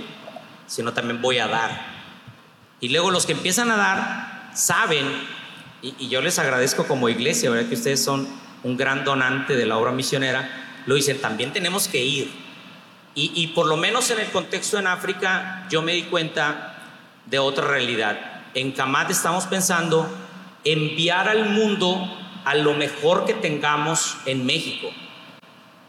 sino 0.66 0.94
también 0.94 1.22
voy 1.22 1.38
a 1.38 1.48
dar. 1.48 1.97
Y 2.80 2.90
luego 2.90 3.12
los 3.12 3.26
que 3.26 3.32
empiezan 3.32 3.72
a 3.72 3.78
dar, 3.78 4.52
saben, 4.54 5.06
y, 5.82 6.08
yo 6.08 6.22
les 6.22 6.38
agradezco 6.40 6.86
como 6.88 7.10
iglesia, 7.10 7.50
¿verdad? 7.50 7.70
Que 7.70 7.76
ustedes 7.76 8.04
son 8.04 8.28
un 8.64 8.78
gran 8.78 9.04
donante 9.04 9.56
de 9.56 9.66
la 9.66 9.78
obra 9.78 9.92
misionera, 9.92 10.50
lo 10.86 10.96
dicen, 10.96 11.20
también 11.20 11.54
tenemos 11.54 11.88
que 11.88 12.04
ir. 12.04 12.32
Y, 13.16 13.32
y 13.36 13.48
por 13.48 13.66
lo 13.66 13.78
menos 13.78 14.12
en 14.12 14.20
el 14.20 14.28
contexto 14.28 14.78
en 14.78 14.88
África, 14.88 15.66
yo 15.70 15.82
me 15.82 15.94
di 15.94 16.04
cuenta 16.04 16.76
de 17.26 17.40
otra 17.40 17.68
realidad. 17.68 18.20
En 18.54 18.72
Camat 18.72 19.10
estamos 19.10 19.46
pensando 19.46 20.08
enviar 20.64 21.28
al 21.28 21.50
mundo 21.50 22.16
a 22.46 22.56
lo 22.56 22.74
mejor 22.74 23.26
que 23.26 23.34
tengamos 23.34 24.18
en 24.26 24.46
México. 24.46 24.88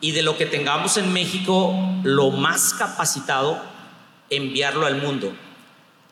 Y 0.01 0.13
de 0.13 0.23
lo 0.23 0.37
que 0.37 0.47
tengamos 0.47 0.97
en 0.97 1.13
México, 1.13 1.75
lo 2.03 2.31
más 2.31 2.75
capacitado, 2.75 3.61
enviarlo 4.31 4.87
al 4.87 4.97
mundo. 4.97 5.33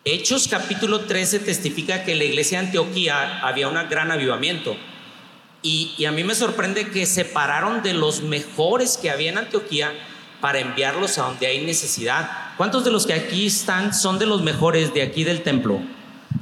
Hechos 0.09 0.47
capítulo 0.47 1.01
13 1.01 1.41
testifica 1.41 2.05
que 2.05 2.13
en 2.13 2.19
la 2.19 2.25
iglesia 2.25 2.61
de 2.61 2.67
Antioquía 2.67 3.41
había 3.41 3.67
un 3.67 3.75
gran 3.91 4.13
avivamiento. 4.13 4.77
Y, 5.63 5.97
y, 5.99 6.05
a 6.05 6.13
mí 6.13 6.23
me 6.23 6.37
sorprende 6.37 6.91
que 6.91 7.07
separaron 7.07 7.83
de 7.83 7.93
los 7.93 8.23
mejores 8.23 8.99
que 8.99 9.11
había 9.11 9.31
en 9.31 9.39
Antioquía 9.39 9.93
para 10.41 10.61
enviarlos 10.61 11.19
a 11.19 11.23
donde 11.23 11.49
hay 11.49 11.67
necesidad. 11.67 12.31
¿Cuántos 12.57 12.85
de 12.85 12.93
los 12.93 13.05
que 13.05 13.15
aquí 13.15 13.47
están 13.47 13.93
son 13.93 14.21
de 14.21 14.27
los 14.27 14.43
mejores 14.43 14.95
de 14.95 15.03
aquí 15.03 15.25
del 15.25 15.43
templo? 15.43 15.81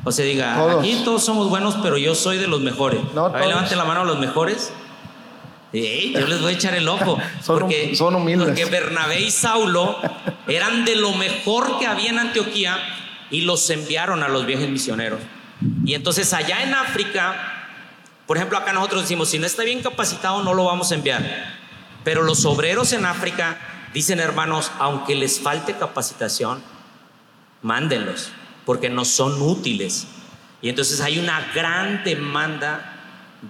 O 0.04 0.12
sea, 0.12 0.26
diga, 0.26 0.78
aquí 0.78 1.00
todos 1.02 1.24
somos 1.24 1.48
buenos, 1.48 1.76
pero 1.82 1.96
yo 1.96 2.14
soy 2.14 2.36
de 2.36 2.48
los 2.48 2.60
mejores. 2.60 3.00
No, 3.14 3.24
a 3.28 3.46
levanten 3.46 3.78
la 3.78 3.86
mano 3.86 4.02
a 4.02 4.04
los 4.04 4.18
mejores. 4.18 4.74
yo 5.72 6.26
les 6.26 6.42
voy 6.42 6.52
a 6.52 6.54
echar 6.54 6.74
el 6.74 6.86
ojo. 6.86 7.16
son, 7.42 7.60
porque, 7.60 7.96
son 7.96 8.14
humildes. 8.14 8.46
Porque 8.46 8.66
Bernabé 8.66 9.22
y 9.22 9.30
Saulo 9.30 9.96
eran 10.48 10.84
de 10.84 10.96
lo 10.96 11.12
mejor 11.12 11.78
que 11.78 11.86
había 11.86 12.10
en 12.10 12.18
Antioquía 12.18 12.78
y 13.30 13.42
los 13.42 13.68
enviaron 13.70 14.22
a 14.22 14.28
los 14.28 14.46
viajes 14.46 14.68
misioneros. 14.68 15.20
Y 15.84 15.94
entonces 15.94 16.32
allá 16.32 16.62
en 16.62 16.74
África, 16.74 17.68
por 18.26 18.36
ejemplo, 18.36 18.58
acá 18.58 18.72
nosotros 18.72 19.02
decimos, 19.02 19.28
si 19.28 19.38
no 19.38 19.46
está 19.46 19.62
bien 19.62 19.82
capacitado, 19.82 20.42
no 20.42 20.54
lo 20.54 20.64
vamos 20.64 20.92
a 20.92 20.94
enviar. 20.94 21.22
Pero 22.04 22.22
los 22.22 22.44
obreros 22.44 22.92
en 22.92 23.06
África 23.06 23.58
dicen, 23.92 24.20
hermanos, 24.20 24.70
aunque 24.78 25.14
les 25.14 25.40
falte 25.40 25.74
capacitación, 25.74 26.62
mándenlos 27.62 28.30
porque 28.64 28.90
no 28.90 29.04
son 29.04 29.40
útiles. 29.42 30.06
Y 30.62 30.68
entonces 30.68 31.00
hay 31.00 31.18
una 31.18 31.52
gran 31.54 32.04
demanda 32.04 32.92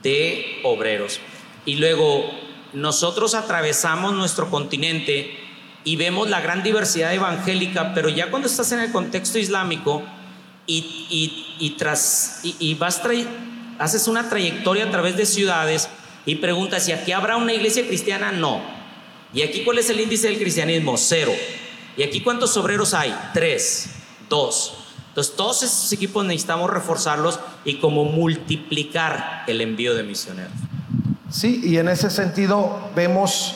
de 0.02 0.60
obreros. 0.64 1.20
Y 1.64 1.76
luego 1.76 2.30
nosotros 2.72 3.34
atravesamos 3.34 4.14
nuestro 4.14 4.50
continente 4.50 5.38
y 5.84 5.96
vemos 5.96 6.30
la 6.30 6.40
gran 6.40 6.62
diversidad 6.62 7.12
evangélica, 7.14 7.92
pero 7.94 8.08
ya 8.08 8.30
cuando 8.30 8.48
estás 8.48 8.72
en 8.72 8.80
el 8.80 8.90
contexto 8.90 9.38
islámico 9.38 10.02
y, 10.66 11.56
y, 11.58 11.70
tras, 11.70 12.40
y, 12.42 12.74
vas 12.74 13.02
haces 13.78 14.08
una 14.08 14.28
trayectoria 14.28 14.86
a 14.86 14.90
través 14.90 15.16
de 15.16 15.26
ciudades 15.26 15.88
y 16.26 16.36
preguntas 16.36 16.84
si 16.84 16.92
aquí 16.92 17.12
habrá 17.12 17.36
una 17.36 17.52
iglesia 17.52 17.86
cristiana, 17.86 18.32
no. 18.32 18.62
¿Y 19.34 19.42
aquí 19.42 19.62
cuál 19.62 19.78
es 19.78 19.90
el 19.90 20.00
índice 20.00 20.28
del 20.28 20.38
cristianismo? 20.38 20.96
Cero. 20.96 21.32
¿Y 21.96 22.02
aquí 22.02 22.20
cuántos 22.22 22.56
obreros 22.56 22.94
hay? 22.94 23.14
Tres, 23.34 23.90
dos. 24.28 24.78
Entonces, 25.08 25.36
todos 25.36 25.62
esos 25.62 25.92
equipos 25.92 26.24
necesitamos 26.24 26.70
reforzarlos 26.70 27.38
y 27.64 27.76
como 27.76 28.04
multiplicar 28.04 29.44
el 29.46 29.60
envío 29.60 29.94
de 29.94 30.02
misioneros. 30.02 30.52
Sí, 31.30 31.60
y 31.64 31.78
en 31.78 31.88
ese 31.88 32.10
sentido 32.10 32.90
vemos, 32.96 33.54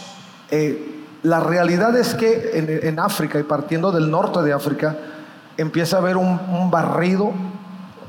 eh, 0.51 0.98
la 1.23 1.41
realidad 1.41 1.97
es 1.97 2.15
que 2.15 2.81
en, 2.83 2.99
África 3.01 3.39
y 3.39 3.43
partiendo 3.43 3.91
del 3.91 4.11
norte 4.11 4.43
de 4.43 4.53
África, 4.53 4.97
empieza 5.57 5.97
a 5.97 6.01
haber 6.01 6.17
un, 6.17 6.71
barrido, 6.71 7.33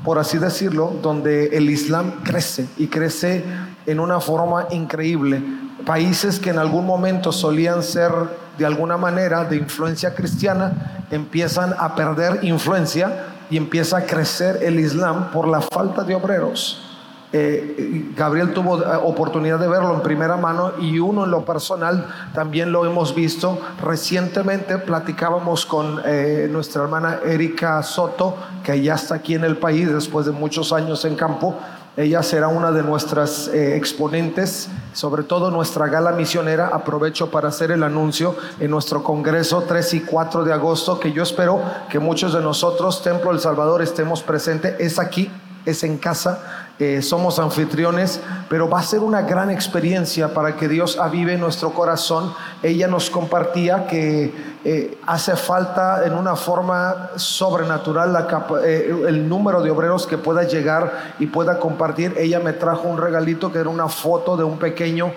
por 0.04 0.18
así 0.18 0.38
decirlo, 0.38 0.92
donde 1.02 1.56
el 1.56 1.68
Islam 1.70 2.22
crece 2.22 2.68
y 2.76 2.86
crece 2.86 3.44
en 3.86 4.00
una 4.00 4.20
forma 4.20 4.66
increíble. 4.70 5.42
Países 5.84 6.38
que 6.38 6.50
en 6.50 6.58
algún 6.58 6.86
momento 6.86 7.32
solían 7.32 7.82
ser 7.82 8.12
de 8.58 8.66
alguna 8.66 8.96
manera 8.96 9.44
de 9.44 9.56
influencia 9.56 10.14
cristiana 10.14 11.06
empiezan 11.10 11.74
a 11.78 11.94
perder 11.94 12.44
influencia 12.44 13.26
y 13.50 13.56
empieza 13.56 13.96
a 13.98 14.06
crecer 14.06 14.60
el 14.62 14.78
Islam 14.78 15.30
por 15.32 15.48
la 15.48 15.60
falta 15.60 16.04
de 16.04 16.14
obreros. 16.14 16.89
Eh, 17.32 18.10
Gabriel 18.16 18.52
tuvo 18.52 18.82
eh, 18.82 18.86
oportunidad 19.04 19.60
de 19.60 19.68
verlo 19.68 19.94
en 19.94 20.00
primera 20.00 20.36
mano 20.36 20.72
y 20.80 20.98
uno 20.98 21.24
en 21.24 21.30
lo 21.30 21.44
personal 21.44 22.06
también 22.34 22.72
lo 22.72 22.84
hemos 22.84 23.14
visto. 23.14 23.60
Recientemente 23.80 24.78
platicábamos 24.78 25.64
con 25.64 26.00
eh, 26.04 26.48
nuestra 26.50 26.82
hermana 26.82 27.20
Erika 27.24 27.82
Soto, 27.84 28.34
que 28.64 28.82
ya 28.82 28.94
está 28.94 29.16
aquí 29.16 29.34
en 29.34 29.44
el 29.44 29.58
país 29.58 29.92
después 29.92 30.26
de 30.26 30.32
muchos 30.32 30.72
años 30.72 31.04
en 31.04 31.14
campo 31.14 31.56
ella 31.96 32.22
será 32.22 32.46
una 32.46 32.70
de 32.70 32.84
nuestras 32.84 33.48
exponentes, 33.48 34.68
sobre 34.92 35.24
todo 35.24 35.50
nuestra 35.50 35.88
gala 35.88 36.12
misionera. 36.12 36.68
Aprovecho 36.72 37.30
para 37.30 37.48
hacer 37.48 37.72
el 37.72 37.82
anuncio 37.82 38.36
en 38.60 38.70
nuestro 38.70 39.02
congreso 39.02 39.64
3 39.66 39.94
y 39.94 40.00
4 40.02 40.44
de 40.44 40.52
agosto, 40.52 41.00
que 41.00 41.12
yo 41.12 41.24
espero 41.24 41.60
que 41.90 41.98
muchos 41.98 42.32
de 42.32 42.40
nosotros, 42.40 43.02
Templo 43.02 43.32
del 43.32 43.40
Salvador, 43.40 43.82
estemos 43.82 44.22
presentes. 44.22 44.76
Es 44.78 45.00
aquí, 45.00 45.30
es 45.66 45.82
en 45.82 45.98
casa. 45.98 46.69
Eh, 46.80 47.02
somos 47.02 47.38
anfitriones, 47.38 48.22
pero 48.48 48.66
va 48.66 48.80
a 48.80 48.82
ser 48.82 49.00
una 49.00 49.20
gran 49.20 49.50
experiencia 49.50 50.32
para 50.32 50.56
que 50.56 50.66
Dios 50.66 50.98
avive 50.98 51.36
nuestro 51.36 51.74
corazón. 51.74 52.32
Ella 52.62 52.88
nos 52.88 53.10
compartía 53.10 53.86
que 53.86 54.32
eh, 54.64 54.98
hace 55.06 55.36
falta 55.36 56.06
en 56.06 56.14
una 56.14 56.36
forma 56.36 57.10
sobrenatural 57.16 58.14
la 58.14 58.46
eh, 58.64 58.96
el 59.08 59.28
número 59.28 59.60
de 59.60 59.70
obreros 59.70 60.06
que 60.06 60.16
pueda 60.16 60.44
llegar 60.44 61.16
y 61.18 61.26
pueda 61.26 61.58
compartir. 61.58 62.14
Ella 62.16 62.40
me 62.40 62.54
trajo 62.54 62.88
un 62.88 62.96
regalito 62.96 63.52
que 63.52 63.58
era 63.58 63.68
una 63.68 63.88
foto 63.88 64.34
de 64.38 64.44
un 64.44 64.58
pequeño 64.58 65.12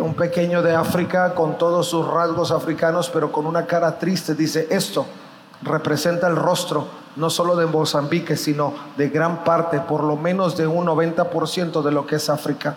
un 0.00 0.14
pequeño 0.14 0.62
de 0.62 0.76
África 0.76 1.34
con 1.34 1.56
todos 1.58 1.88
sus 1.88 2.06
rasgos 2.06 2.52
africanos, 2.52 3.10
pero 3.12 3.32
con 3.32 3.46
una 3.46 3.66
cara 3.66 3.98
triste. 3.98 4.34
Dice, 4.34 4.68
esto 4.70 5.06
representa 5.62 6.28
el 6.28 6.36
rostro 6.36 6.86
no 7.16 7.30
solo 7.30 7.56
de 7.56 7.66
Mozambique, 7.66 8.36
sino 8.36 8.74
de 8.96 9.08
gran 9.08 9.44
parte, 9.44 9.80
por 9.80 10.04
lo 10.04 10.16
menos 10.16 10.56
de 10.56 10.66
un 10.66 10.86
90% 10.86 11.82
de 11.82 11.92
lo 11.92 12.06
que 12.06 12.16
es 12.16 12.28
África. 12.28 12.76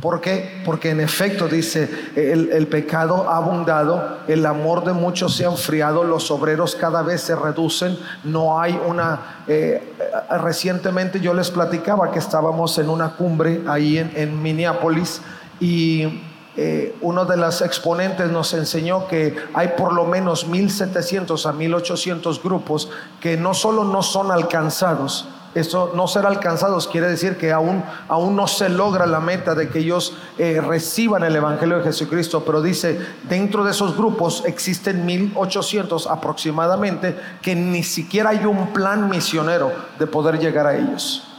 ¿Por 0.00 0.20
qué? 0.20 0.62
Porque 0.64 0.90
en 0.90 1.00
efecto 1.00 1.48
dice, 1.48 1.88
el, 2.14 2.66
pecado 2.68 3.30
ha 3.30 3.38
abundado, 3.38 4.18
el 4.28 4.44
amor 4.44 4.84
de 4.84 4.92
muchos 4.92 5.34
se 5.34 5.46
ha 5.46 5.48
enfriado, 5.48 6.04
los 6.04 6.30
obreros 6.30 6.76
cada 6.76 7.02
vez 7.02 7.22
se 7.22 7.34
reducen, 7.34 7.98
no 8.22 8.60
hay 8.60 8.78
una... 8.86 9.42
Eh, 9.48 9.94
recientemente 10.42 11.18
yo 11.18 11.32
les 11.32 11.50
platicaba 11.50 12.10
que 12.10 12.18
estábamos 12.18 12.78
en 12.78 12.90
una 12.90 13.16
cumbre 13.16 13.62
ahí 13.66 13.98
en 13.98 14.42
Minneapolis 14.42 15.22
y 15.60 16.20
eh, 16.56 16.96
uno 17.02 17.24
de 17.24 17.36
los 17.36 17.60
exponentes 17.60 18.30
nos 18.30 18.54
enseñó 18.54 19.06
que 19.08 19.36
hay 19.54 19.68
por 19.76 19.92
lo 19.92 20.04
menos 20.04 20.48
1.700 20.48 21.46
a 21.46 21.52
1.800 21.52 22.42
grupos 22.42 22.90
que 23.20 23.36
no 23.36 23.52
solo 23.54 23.84
no 23.84 24.02
son 24.02 24.30
alcanzados, 24.30 25.28
eso 25.56 25.92
no 25.94 26.06
ser 26.06 26.26
alcanzados 26.26 26.86
quiere 26.86 27.08
decir 27.08 27.38
que 27.38 27.50
aún, 27.50 27.82
aún 28.08 28.36
no 28.36 28.46
se 28.46 28.68
logra 28.68 29.06
la 29.06 29.20
meta 29.20 29.54
de 29.54 29.70
que 29.70 29.78
ellos 29.78 30.14
eh, 30.36 30.60
reciban 30.60 31.24
el 31.24 31.34
Evangelio 31.34 31.78
de 31.78 31.84
Jesucristo, 31.84 32.42
pero 32.44 32.60
dice, 32.60 33.00
dentro 33.26 33.64
de 33.64 33.70
esos 33.70 33.96
grupos 33.96 34.42
existen 34.44 35.08
1.800 35.08 36.08
aproximadamente 36.10 37.18
que 37.40 37.54
ni 37.54 37.82
siquiera 37.82 38.30
hay 38.30 38.44
un 38.44 38.74
plan 38.74 39.08
misionero 39.08 39.72
de 39.98 40.06
poder 40.06 40.38
llegar 40.38 40.66
a 40.66 40.76
ellos. 40.76 41.35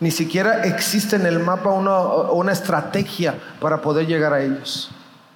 Ni 0.00 0.10
siquiera 0.10 0.64
existe 0.64 1.16
en 1.16 1.26
el 1.26 1.40
mapa 1.40 1.70
una, 1.70 2.52
estrategia 2.52 3.34
para 3.60 3.82
poder 3.82 4.06
llegar 4.06 4.32
a 4.32 4.42
ellos. 4.42 4.90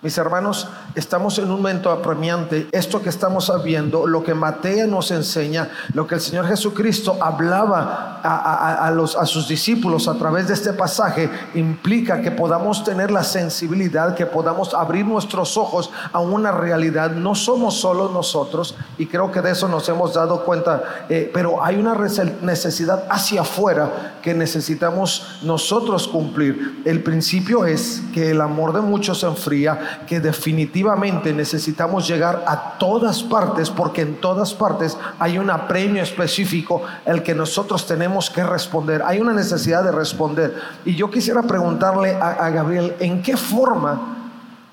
Mis 0.05 0.19
hermanos, 0.19 0.69
estamos 0.95 1.39
en 1.39 1.47
un 1.47 1.53
momento 1.53 1.91
apremiante. 1.91 2.69
Esto 2.73 3.01
que 3.01 3.09
estamos 3.09 3.51
viendo, 3.65 4.07
lo 4.07 4.23
que 4.23 4.35
Mateo 4.35 4.87
nos 4.87 5.11
enseña, 5.11 5.71
lo 5.95 6.07
que 6.07 6.17
el 6.17 6.21
Señor 6.21 6.47
Jesucristo 6.47 7.17
hablaba 7.23 8.21
a, 8.23 8.91
los, 8.91 9.17
a 9.17 9.25
sus 9.25 9.49
discípulos 9.49 10.07
a 10.07 10.19
través 10.19 10.49
de 10.49 10.53
este 10.53 10.75
pasaje, 10.75 11.31
implica 11.55 12.21
que 12.21 12.31
podamos 12.31 12.85
tener 12.85 13.11
la 13.11 13.25
sensibilidad, 13.25 14.15
que 14.15 14.27
podamos 14.27 14.75
abrir 14.75 15.07
nuestros 15.07 15.57
ojos 15.57 15.91
a 16.13 16.21
una 16.21 16.53
realidad. 16.53 17.13
No 17.13 17.35
somos 17.35 17.81
solo 17.81 18.11
nosotros, 18.11 18.77
y 18.99 19.07
creo 19.07 19.33
que 19.33 19.41
de 19.41 19.53
eso 19.53 19.69
nos 19.69 19.89
hemos 19.89 20.13
dado 20.13 20.45
cuenta, 20.45 20.83
eh, 21.09 21.31
pero 21.33 21.65
hay 21.65 21.77
una 21.77 21.95
necesidad 22.43 23.05
hacia 23.09 23.41
afuera 23.41 24.19
que 24.21 24.35
necesitamos 24.35 25.39
nosotros 25.43 26.09
cumplir. 26.09 26.83
El 26.85 27.03
principio 27.03 27.65
es 27.65 28.03
que 28.13 28.33
el 28.33 28.43
amor 28.43 28.75
de 28.75 28.83
muchos 28.83 29.21
se 29.21 29.27
enfría 29.27 29.94
que 30.07 30.21
definitivamente 30.21 31.33
necesitamos 31.33 32.07
llegar 32.07 32.45
a 32.47 32.79
todas 32.79 33.23
partes 33.23 33.71
porque 33.71 34.03
en 34.03 34.21
todas 34.21 34.55
partes 34.55 34.97
hay 35.19 35.39
un 35.39 35.51
apremio 35.51 36.03
específico 36.03 36.83
el 37.05 37.23
que 37.23 37.35
nosotros 37.35 37.87
tenemos 37.87 38.31
que 38.31 38.45
responder. 38.45 39.03
Hay 39.05 39.21
una 39.21 39.33
necesidad 39.33 39.85
de 39.85 39.93
responder. 39.93 40.55
Y 40.85 40.95
yo 40.95 41.11
quisiera 41.11 41.43
preguntarle 41.43 42.15
a, 42.15 42.51
Gabriel, 42.51 42.95
¿en 43.01 43.23
qué 43.23 43.37
forma? 43.37 44.21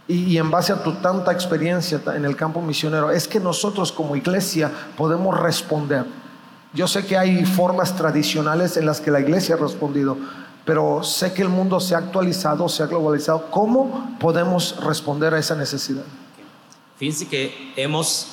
y, 0.08 0.38
en 0.38 0.52
base 0.52 0.74
a 0.74 0.84
tu 0.84 0.94
tanta 0.96 1.32
experiencia 1.32 2.02
en 2.14 2.26
el 2.26 2.36
campo 2.36 2.62
misionero, 2.62 3.12
es 3.12 3.28
que 3.28 3.40
nosotros 3.40 3.94
como 3.94 4.16
iglesia 4.16 4.70
podemos 4.98 5.40
responder. 5.40 6.06
Yo 6.74 6.88
sé 6.88 7.06
que 7.06 7.18
hay 7.18 7.46
formas 7.46 7.96
tradicionales 7.96 8.78
en 8.78 8.86
las 8.86 9.02
que 9.02 9.12
la 9.12 9.20
iglesia 9.20 9.56
ha 9.56 9.58
respondido, 9.58 10.18
pero 10.66 11.04
sé 11.04 11.34
que 11.34 11.42
el 11.42 11.50
mundo 11.50 11.80
se 11.80 11.96
ha 11.96 12.00
actualizado, 12.00 12.70
se 12.70 12.84
ha 12.84 12.88
globalizado. 12.88 13.50
¿Cómo 13.50 14.16
podemos 14.20 14.76
responder 14.84 15.34
a 15.34 15.40
esa 15.40 15.56
necesidad? 15.56 16.04
Fíjense 16.98 17.28
que 17.28 17.74
hemos 17.76 18.28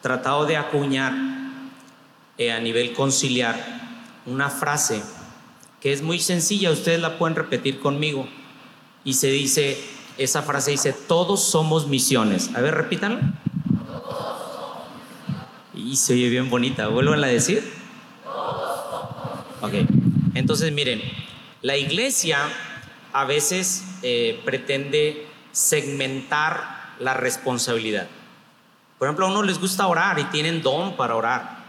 tratado 0.00 0.46
de 0.46 0.56
acuñar 0.56 1.12
eh, 2.38 2.52
a 2.52 2.60
nivel 2.60 2.92
conciliar 2.92 3.56
una 4.26 4.48
frase 4.48 5.02
que 5.80 5.92
es 5.92 6.02
muy 6.02 6.20
sencilla, 6.20 6.70
ustedes 6.70 7.00
la 7.00 7.18
pueden 7.18 7.34
repetir 7.34 7.80
conmigo. 7.80 8.28
Y 9.04 9.14
se 9.14 9.26
dice, 9.26 9.76
esa 10.16 10.42
frase 10.42 10.70
dice, 10.70 10.92
todos 10.92 11.42
somos 11.42 11.88
misiones. 11.88 12.50
A 12.54 12.60
ver, 12.60 12.74
repítanla. 12.74 13.34
Y 15.74 15.96
se 15.96 16.12
oye 16.12 16.28
bien 16.28 16.48
bonita, 16.48 16.86
vuelvan 16.86 17.24
a 17.24 17.26
decir. 17.26 17.72
Ok, 19.60 19.72
entonces 20.34 20.72
miren, 20.72 21.02
la 21.62 21.76
iglesia 21.76 22.38
a 23.12 23.24
veces 23.24 23.84
eh, 24.02 24.40
pretende 24.44 25.26
segmentar 25.52 26.94
la 26.98 27.14
responsabilidad. 27.14 28.08
Por 28.98 29.08
ejemplo, 29.08 29.26
a 29.26 29.30
uno 29.30 29.42
les 29.42 29.58
gusta 29.58 29.86
orar 29.86 30.18
y 30.18 30.24
tienen 30.24 30.62
don 30.62 30.96
para 30.96 31.14
orar. 31.16 31.62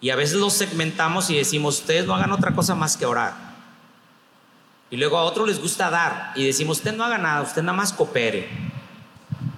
Y 0.00 0.10
a 0.10 0.16
veces 0.16 0.36
los 0.36 0.52
segmentamos 0.52 1.28
y 1.30 1.36
decimos, 1.36 1.80
ustedes 1.80 2.06
no 2.06 2.14
hagan 2.14 2.32
otra 2.32 2.54
cosa 2.54 2.74
más 2.74 2.96
que 2.96 3.06
orar. 3.06 3.34
Y 4.90 4.96
luego 4.96 5.18
a 5.18 5.24
otros 5.24 5.48
les 5.48 5.60
gusta 5.60 5.90
dar 5.90 6.32
y 6.34 6.44
decimos, 6.46 6.78
usted 6.78 6.94
no 6.94 7.04
haga 7.04 7.18
nada, 7.18 7.42
usted 7.42 7.62
nada 7.62 7.76
más 7.76 7.92
coopere. 7.92 8.48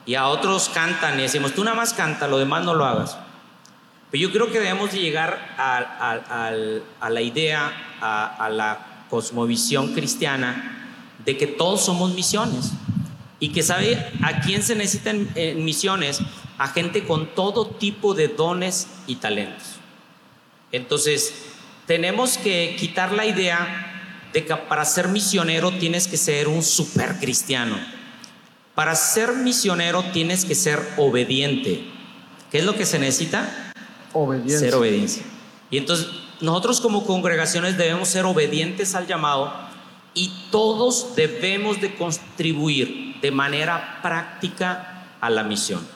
Y 0.06 0.14
a 0.14 0.26
otros 0.26 0.68
cantan 0.70 1.18
y 1.18 1.22
decimos, 1.22 1.52
tú 1.52 1.62
nada 1.62 1.76
más 1.76 1.94
canta, 1.94 2.26
lo 2.26 2.38
demás 2.38 2.64
no 2.64 2.74
lo 2.74 2.84
hagas. 2.84 3.16
Pero 4.10 4.22
yo 4.22 4.32
creo 4.32 4.50
que 4.50 4.58
debemos 4.58 4.90
de 4.90 4.98
llegar 4.98 5.54
a, 5.56 6.50
la 7.08 7.20
idea, 7.20 7.70
a 8.00 8.48
la 8.48 8.89
cosmovisión 9.10 9.92
cristiana 9.92 10.76
de 11.24 11.36
que 11.36 11.46
todos 11.46 11.84
somos 11.84 12.14
misiones 12.14 12.70
y 13.40 13.50
que 13.50 13.62
sabe 13.62 13.98
a 14.22 14.40
quién 14.40 14.62
se 14.62 14.76
necesitan 14.76 15.28
en 15.34 15.64
misiones, 15.64 16.20
a 16.58 16.68
gente 16.68 17.04
con 17.04 17.34
todo 17.34 17.66
tipo 17.66 18.14
de 18.14 18.28
dones 18.28 18.86
y 19.06 19.16
talentos. 19.16 19.76
Entonces, 20.72 21.34
tenemos 21.86 22.38
que 22.38 22.76
quitar 22.78 23.12
la 23.12 23.26
idea 23.26 23.86
de 24.32 24.44
que 24.44 24.54
para 24.54 24.84
ser 24.84 25.08
misionero 25.08 25.72
tienes 25.72 26.06
que 26.06 26.16
ser 26.16 26.48
un 26.48 26.62
super 26.62 27.18
cristiano. 27.18 27.76
Para 28.74 28.94
ser 28.94 29.32
misionero 29.32 30.04
tienes 30.12 30.44
que 30.44 30.54
ser 30.54 30.80
obediente. 30.96 31.84
¿Qué 32.50 32.58
es 32.58 32.64
lo 32.64 32.76
que 32.76 32.86
se 32.86 32.98
necesita? 32.98 33.72
Obediencia. 34.12 34.58
Ser 34.58 34.74
obediencia. 34.74 35.22
Y 35.70 35.78
entonces 35.78 36.06
nosotros 36.40 36.80
como 36.80 37.06
congregaciones 37.06 37.76
debemos 37.76 38.08
ser 38.08 38.24
obedientes 38.24 38.94
al 38.94 39.06
llamado 39.06 39.52
y 40.14 40.32
todos 40.50 41.14
debemos 41.14 41.80
de 41.80 41.94
contribuir 41.94 43.20
de 43.20 43.30
manera 43.30 44.00
práctica 44.02 45.06
a 45.20 45.30
la 45.30 45.42
misión. 45.42 45.86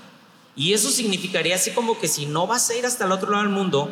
Y 0.56 0.72
eso 0.72 0.90
significaría 0.90 1.56
así 1.56 1.72
como 1.72 1.98
que 1.98 2.08
si 2.08 2.26
no 2.26 2.46
vas 2.46 2.70
a 2.70 2.76
ir 2.76 2.86
hasta 2.86 3.06
el 3.06 3.12
otro 3.12 3.30
lado 3.30 3.42
del 3.42 3.52
mundo, 3.52 3.90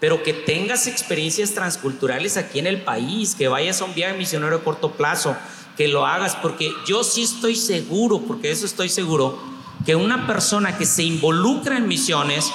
pero 0.00 0.22
que 0.22 0.32
tengas 0.32 0.88
experiencias 0.88 1.52
transculturales 1.52 2.36
aquí 2.36 2.58
en 2.58 2.66
el 2.66 2.82
país, 2.82 3.36
que 3.36 3.46
vayas 3.46 3.80
a 3.80 3.84
un 3.84 3.94
viaje 3.94 4.16
misionero 4.18 4.58
de 4.58 4.64
corto 4.64 4.92
plazo, 4.92 5.36
que 5.76 5.86
lo 5.86 6.06
hagas, 6.06 6.34
porque 6.34 6.72
yo 6.86 7.04
sí 7.04 7.22
estoy 7.22 7.54
seguro, 7.54 8.20
porque 8.20 8.50
eso 8.50 8.66
estoy 8.66 8.88
seguro, 8.88 9.38
que 9.86 9.94
una 9.94 10.26
persona 10.26 10.76
que 10.76 10.86
se 10.86 11.04
involucra 11.04 11.76
en 11.76 11.86
misiones 11.86 12.50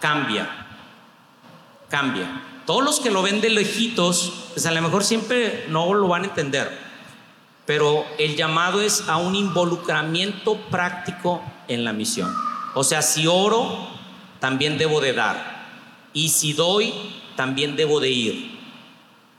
cambia, 0.00 0.66
cambia. 1.88 2.53
Todos 2.66 2.82
los 2.82 3.00
que 3.00 3.10
lo 3.10 3.22
ven 3.22 3.40
de 3.40 3.50
lejitos, 3.50 4.32
pues 4.52 4.64
a 4.66 4.70
lo 4.70 4.80
mejor 4.80 5.04
siempre 5.04 5.66
no 5.68 5.92
lo 5.92 6.08
van 6.08 6.22
a 6.22 6.26
entender. 6.26 6.78
Pero 7.66 8.04
el 8.18 8.36
llamado 8.36 8.80
es 8.80 9.04
a 9.08 9.16
un 9.16 9.34
involucramiento 9.34 10.56
práctico 10.70 11.42
en 11.68 11.84
la 11.84 11.92
misión. 11.92 12.34
O 12.74 12.84
sea, 12.84 13.02
si 13.02 13.26
oro, 13.26 13.88
también 14.40 14.78
debo 14.78 15.00
de 15.00 15.12
dar. 15.12 15.64
Y 16.12 16.28
si 16.30 16.52
doy, 16.52 16.92
también 17.36 17.76
debo 17.76 18.00
de 18.00 18.10
ir. 18.10 18.54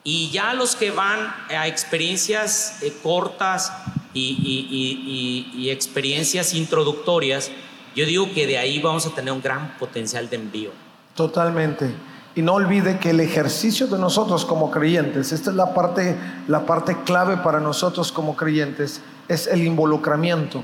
Y 0.04 0.30
ya 0.30 0.54
los 0.54 0.76
que 0.76 0.92
van 0.92 1.34
a 1.50 1.68
experiencias 1.68 2.84
eh, 2.84 2.96
cortas 3.02 3.74
y, 4.14 5.50
y, 5.56 5.70
experiencias 5.70 6.54
introductorias, 6.54 7.52
yo 7.96 8.06
digo 8.06 8.32
que 8.34 8.46
de 8.46 8.58
ahí 8.58 8.80
vamos 8.80 9.06
a 9.08 9.16
tener 9.16 9.34
un 9.34 9.42
gran 9.42 9.78
potencial 9.78 10.30
de 10.30 10.36
envío. 10.36 10.72
Totalmente. 11.16 11.94
Y 12.36 12.42
no 12.42 12.54
olvide 12.54 13.00
que 13.00 13.12
el 13.12 13.22
ejercicio 13.22 13.88
de 13.88 13.98
nosotros 13.98 14.44
como 14.44 14.70
creyentes, 14.70 15.32
esta 15.32 15.52
es 15.52 15.56
la 15.56 15.74
parte, 15.74 16.18
la 16.50 16.66
parte 16.66 16.98
clave 17.06 17.38
para 17.38 17.62
nosotros 17.62 18.12
como 18.12 18.36
creyentes, 18.36 19.00
es 19.30 19.48
el 19.48 19.64
involucramiento. 19.64 20.62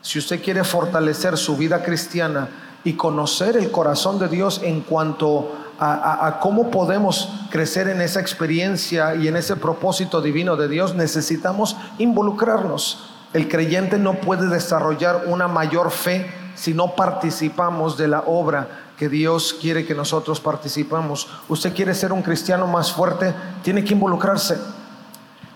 Si 0.00 0.18
usted 0.18 0.42
quiere 0.42 0.64
fortalecer 0.64 1.38
su 1.38 1.56
vida 1.56 1.84
cristiana 1.84 2.48
y 2.82 2.94
conocer 2.94 3.56
el 3.56 3.70
corazón 3.70 4.18
de 4.18 4.28
Dios 4.28 4.60
en 4.64 4.80
cuanto 4.80 5.52
a, 5.78 6.26
a, 6.26 6.40
cómo 6.40 6.72
podemos 6.72 7.28
crecer 7.50 7.86
en 7.86 8.00
esa 8.00 8.20
experiencia 8.20 9.14
y 9.14 9.28
en 9.28 9.36
ese 9.36 9.54
propósito 9.54 10.20
divino 10.20 10.56
de 10.56 10.66
Dios, 10.66 10.96
necesitamos 10.96 11.76
involucrarnos. 11.98 13.10
El 13.32 13.48
creyente 13.48 13.96
no 13.96 14.14
puede 14.14 14.48
desarrollar 14.48 15.24
una 15.26 15.46
mayor 15.46 15.92
fe 15.92 16.41
si 16.54 16.74
no 16.74 16.94
participamos 16.94 17.96
de 17.96 18.08
la 18.08 18.20
obra 18.26 18.68
que 18.96 19.08
Dios 19.08 19.56
quiere 19.60 19.84
que 19.84 19.94
nosotros 19.94 20.40
participamos. 20.40 21.28
Usted 21.48 21.74
quiere 21.74 21.94
ser 21.94 22.12
un 22.12 22.22
cristiano 22.22 22.66
más 22.66 22.92
fuerte, 22.92 23.34
tiene 23.62 23.84
que 23.84 23.94
involucrarse. 23.94 24.58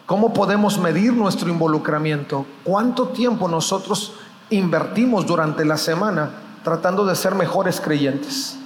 ¿Cómo 0.07 0.33
podemos 0.33 0.79
medir 0.79 1.13
nuestro 1.13 1.49
involucramiento? 1.51 2.47
¿Cuánto 2.65 3.09
tiempo 3.09 3.49
nosotros 3.49 4.15
invertimos 4.51 5.27
durante 5.27 5.65
la 5.65 5.77
semana 5.77 6.31
tratando 6.63 7.05
de 7.05 7.17
ser 7.17 7.35
mejores 7.35 7.81
creyentes? 7.81 8.57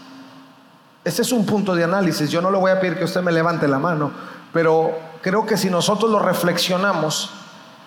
Ese 1.03 1.23
es 1.23 1.33
un 1.33 1.47
punto 1.47 1.75
de 1.75 1.85
análisis. 1.85 2.31
Yo 2.31 2.43
no 2.43 2.51
le 2.51 2.59
voy 2.59 2.71
a 2.71 2.79
pedir 2.79 2.99
que 2.99 3.05
usted 3.05 3.23
me 3.23 3.33
levante 3.33 3.67
la 3.67 3.79
mano, 3.79 4.11
pero 4.53 4.93
creo 5.23 5.47
que 5.47 5.57
si 5.57 5.71
nosotros 5.71 6.11
lo 6.11 6.19
reflexionamos, 6.19 7.31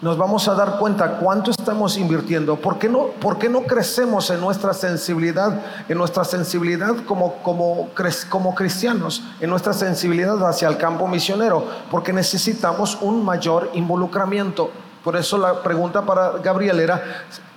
nos 0.04 0.18
vamos 0.18 0.50
a 0.50 0.54
dar 0.54 0.80
cuenta 0.80 1.18
cuánto 1.18 1.50
estamos 1.50 1.98
invirtiendo. 1.98 2.58
¿Por 2.58 2.78
qué 2.78 2.90
no, 2.90 3.08
por 3.22 3.38
qué 3.38 3.48
no 3.48 3.62
crecemos 3.62 4.30
en 4.32 4.42
nuestra 4.42 4.74
sensibilidad, 4.74 5.62
en 5.88 5.98
nuestra 5.98 6.26
sensibilidad 6.26 6.94
como, 7.06 7.36
como, 7.36 7.90
como 8.30 8.54
cristianos, 8.54 9.24
en 9.40 9.50
nuestra 9.50 9.72
sensibilidad 9.72 10.46
hacia 10.46 10.68
el 10.68 10.76
campo 10.76 11.08
misionero? 11.08 11.66
Porque 11.90 12.12
necesitamos 12.12 12.98
un 13.00 13.24
mayor 13.24 13.72
involucramiento. 13.76 14.72
Por 15.06 15.16
eso 15.16 15.38
la 15.38 15.64
pregunta 15.64 16.02
para 16.02 16.32
Gabriel 16.32 16.82
era, 16.82 17.02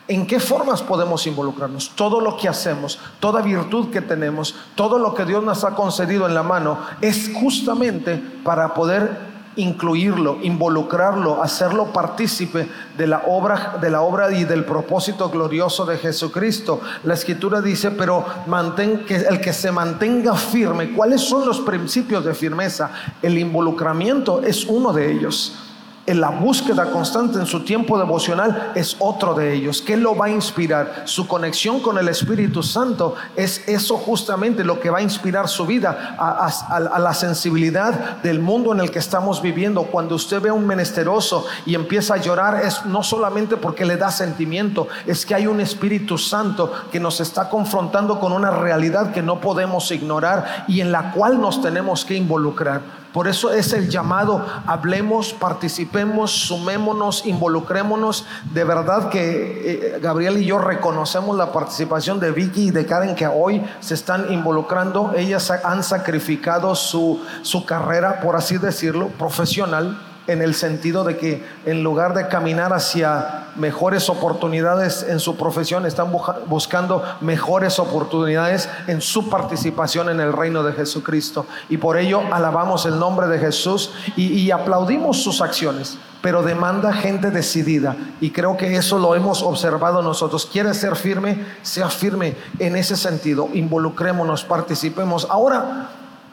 ¿En 0.08 0.24
qué 0.24 0.38
formas 0.38 0.82
podemos 0.82 1.26
involucrarnos? 1.26 1.90
Todo 1.96 2.20
lo 2.20 2.36
que 2.36 2.48
hacemos, 2.48 3.00
toda 3.18 3.42
virtud 3.42 3.90
que 3.90 4.00
tenemos, 4.00 4.54
todo 4.76 5.00
lo 5.00 5.14
que 5.14 5.24
Dios 5.24 5.42
nos 5.42 5.64
ha 5.64 5.74
concedido 5.74 6.28
en 6.28 6.34
la 6.34 6.44
mano, 6.44 6.78
es 7.00 7.32
justamente 7.34 8.14
para 8.44 8.72
poder 8.72 9.35
incluirlo, 9.56 10.38
involucrarlo, 10.42 11.42
hacerlo 11.42 11.92
partícipe 11.92 12.68
de 12.96 13.06
la 13.06 13.22
obra 13.26 13.78
de 13.80 13.90
la 13.90 14.02
obra 14.02 14.30
y 14.32 14.44
del 14.44 14.64
propósito 14.64 15.28
glorioso 15.28 15.84
de 15.84 15.98
Jesucristo. 15.98 16.80
La 17.04 17.14
escritura 17.14 17.60
dice, 17.60 17.90
pero 17.90 18.24
mantén 18.46 19.04
que 19.04 19.16
el 19.16 19.40
que 19.40 19.52
se 19.52 19.72
mantenga 19.72 20.34
firme, 20.34 20.92
¿cuáles 20.92 21.22
son 21.22 21.46
los 21.46 21.60
principios 21.60 22.24
de 22.24 22.34
firmeza? 22.34 22.90
El 23.22 23.38
involucramiento 23.38 24.42
es 24.42 24.64
uno 24.64 24.92
de 24.92 25.12
ellos. 25.12 25.65
En 26.06 26.20
la 26.20 26.30
búsqueda 26.30 26.90
constante 26.90 27.38
en 27.38 27.46
su 27.46 27.64
tiempo 27.64 27.98
devocional 27.98 28.72
es 28.74 28.96
otro 28.98 29.34
de 29.34 29.52
ellos. 29.54 29.82
¿Qué 29.82 29.96
lo 29.96 30.16
va 30.16 30.26
a 30.26 30.30
inspirar? 30.30 31.02
Su 31.04 31.26
conexión 31.26 31.80
con 31.80 31.98
el 31.98 32.08
Espíritu 32.08 32.62
Santo 32.62 33.14
es 33.34 33.66
eso 33.68 33.96
justamente 33.96 34.64
lo 34.64 34.80
que 34.80 34.90
va 34.90 34.98
a 34.98 35.02
inspirar 35.02 35.48
su 35.48 35.66
vida 35.66 36.16
a, 36.18 36.46
a, 36.46 36.98
la 36.98 37.14
sensibilidad 37.14 38.18
del 38.22 38.40
mundo 38.40 38.72
en 38.72 38.80
el 38.80 38.90
que 38.90 38.98
estamos 38.98 39.42
viviendo. 39.42 39.84
Cuando 39.84 40.14
usted 40.14 40.40
ve 40.40 40.50
a 40.50 40.54
un 40.54 40.66
menesteroso 40.66 41.44
y 41.64 41.74
empieza 41.74 42.14
a 42.14 42.18
llorar 42.18 42.62
es 42.64 42.84
no 42.86 43.02
solamente 43.02 43.56
porque 43.56 43.84
le 43.84 43.96
da 43.96 44.10
sentimiento, 44.10 44.88
es 45.06 45.26
que 45.26 45.34
hay 45.34 45.46
un 45.46 45.60
Espíritu 45.60 46.18
Santo 46.18 46.72
que 46.92 47.00
nos 47.00 47.20
está 47.20 47.48
confrontando 47.48 48.20
con 48.20 48.32
una 48.32 48.50
realidad 48.50 49.12
que 49.12 49.22
no 49.22 49.40
podemos 49.40 49.90
ignorar 49.90 50.64
y 50.68 50.80
en 50.80 50.92
la 50.92 51.12
cual 51.12 51.40
nos 51.40 51.60
tenemos 51.60 52.04
que 52.04 52.14
involucrar. 52.14 53.05
Por 53.16 53.28
eso 53.28 53.50
es 53.50 53.72
el 53.72 53.88
llamado, 53.88 54.44
hablemos, 54.66 55.32
participemos, 55.32 56.30
sumémonos, 56.32 57.24
involucrémonos. 57.24 58.26
De 58.52 58.62
verdad 58.62 59.08
que 59.08 59.94
eh, 59.94 59.98
Gabriel 60.02 60.36
y 60.36 60.44
yo 60.44 60.58
reconocemos 60.58 61.34
la 61.34 61.50
participación 61.50 62.20
de 62.20 62.30
Vicky 62.30 62.64
y 62.64 62.70
de 62.72 62.84
Karen 62.84 63.14
que 63.14 63.26
hoy 63.26 63.64
se 63.80 63.94
están 63.94 64.30
involucrando. 64.30 65.14
Ellas 65.16 65.50
han 65.50 65.82
sacrificado 65.82 66.74
su, 66.74 67.24
su 67.40 67.64
carrera, 67.64 68.20
por 68.20 68.36
así 68.36 68.58
decirlo, 68.58 69.08
profesional 69.08 69.98
en 70.26 70.42
el 70.42 70.54
sentido 70.54 71.02
de 71.02 71.16
que 71.16 71.42
en 71.64 71.82
lugar 71.82 72.12
de 72.12 72.28
caminar 72.28 72.74
hacia 72.74 73.45
mejores 73.56 74.08
oportunidades 74.08 75.04
en 75.08 75.20
su 75.20 75.36
profesión, 75.36 75.86
están 75.86 76.12
buscando 76.46 77.02
mejores 77.20 77.78
oportunidades 77.78 78.68
en 78.86 79.00
su 79.00 79.28
participación 79.28 80.08
en 80.08 80.20
el 80.20 80.32
reino 80.32 80.62
de 80.62 80.72
Jesucristo. 80.72 81.46
Y 81.68 81.78
por 81.78 81.96
ello 81.96 82.22
alabamos 82.32 82.86
el 82.86 82.98
nombre 82.98 83.26
de 83.26 83.38
Jesús 83.38 83.92
y, 84.16 84.50
aplaudimos 84.50 85.22
sus 85.22 85.40
acciones, 85.40 85.98
pero 86.22 86.42
demanda 86.42 86.92
gente 86.92 87.30
decidida. 87.30 87.96
Y 88.20 88.30
creo 88.30 88.56
que 88.56 88.76
eso 88.76 88.98
lo 88.98 89.14
hemos 89.14 89.42
observado 89.42 90.02
nosotros. 90.02 90.46
Quiere 90.46 90.72
ser 90.74 90.96
firme, 90.96 91.44
sea 91.62 91.88
firme 91.88 92.36
en 92.58 92.76
ese 92.76 92.96
sentido. 92.96 93.48
Involucrémonos, 93.52 94.44
participemos. 94.44 95.26
Ahora, 95.28 95.90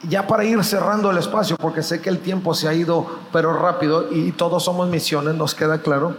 ya 0.08 0.26
para 0.26 0.44
ir 0.44 0.62
cerrando 0.64 1.10
el 1.10 1.18
espacio, 1.18 1.56
porque 1.56 1.82
sé 1.82 2.00
que 2.00 2.10
el 2.10 2.20
tiempo 2.20 2.54
se 2.54 2.68
ha 2.68 2.74
ido, 2.74 3.06
pero 3.32 3.52
rápido, 3.54 4.12
y 4.12 4.32
todos 4.32 4.64
somos 4.64 4.88
misiones, 4.88 5.34
nos 5.34 5.54
queda 5.54 5.78
claro. 5.78 6.16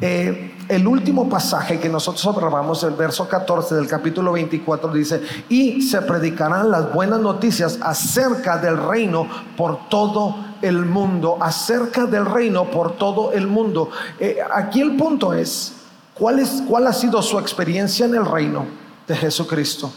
Eh, 0.00 0.56
el 0.68 0.86
último 0.86 1.28
pasaje 1.28 1.78
que 1.78 1.88
nosotros 1.88 2.24
observamos, 2.26 2.82
el 2.82 2.94
verso 2.94 3.28
14 3.28 3.74
del 3.74 3.86
capítulo 3.86 4.32
24, 4.32 4.92
dice, 4.92 5.22
y 5.48 5.82
se 5.82 6.00
predicarán 6.02 6.70
las 6.70 6.92
buenas 6.92 7.20
noticias 7.20 7.78
acerca 7.82 8.56
del 8.58 8.78
reino 8.78 9.28
por 9.56 9.88
todo 9.88 10.36
el 10.62 10.84
mundo, 10.84 11.36
acerca 11.40 12.06
del 12.06 12.24
reino 12.26 12.70
por 12.70 12.96
todo 12.96 13.32
el 13.32 13.46
mundo. 13.46 13.90
Eh, 14.18 14.38
aquí 14.54 14.80
el 14.80 14.96
punto 14.96 15.34
es, 15.34 15.74
¿cuál, 16.14 16.38
es, 16.38 16.62
¿cuál 16.66 16.86
ha 16.86 16.92
sido 16.92 17.20
su 17.22 17.38
experiencia 17.38 18.06
en 18.06 18.14
el 18.14 18.24
reino 18.24 18.64
de 19.06 19.14
Jesucristo? 19.14 19.92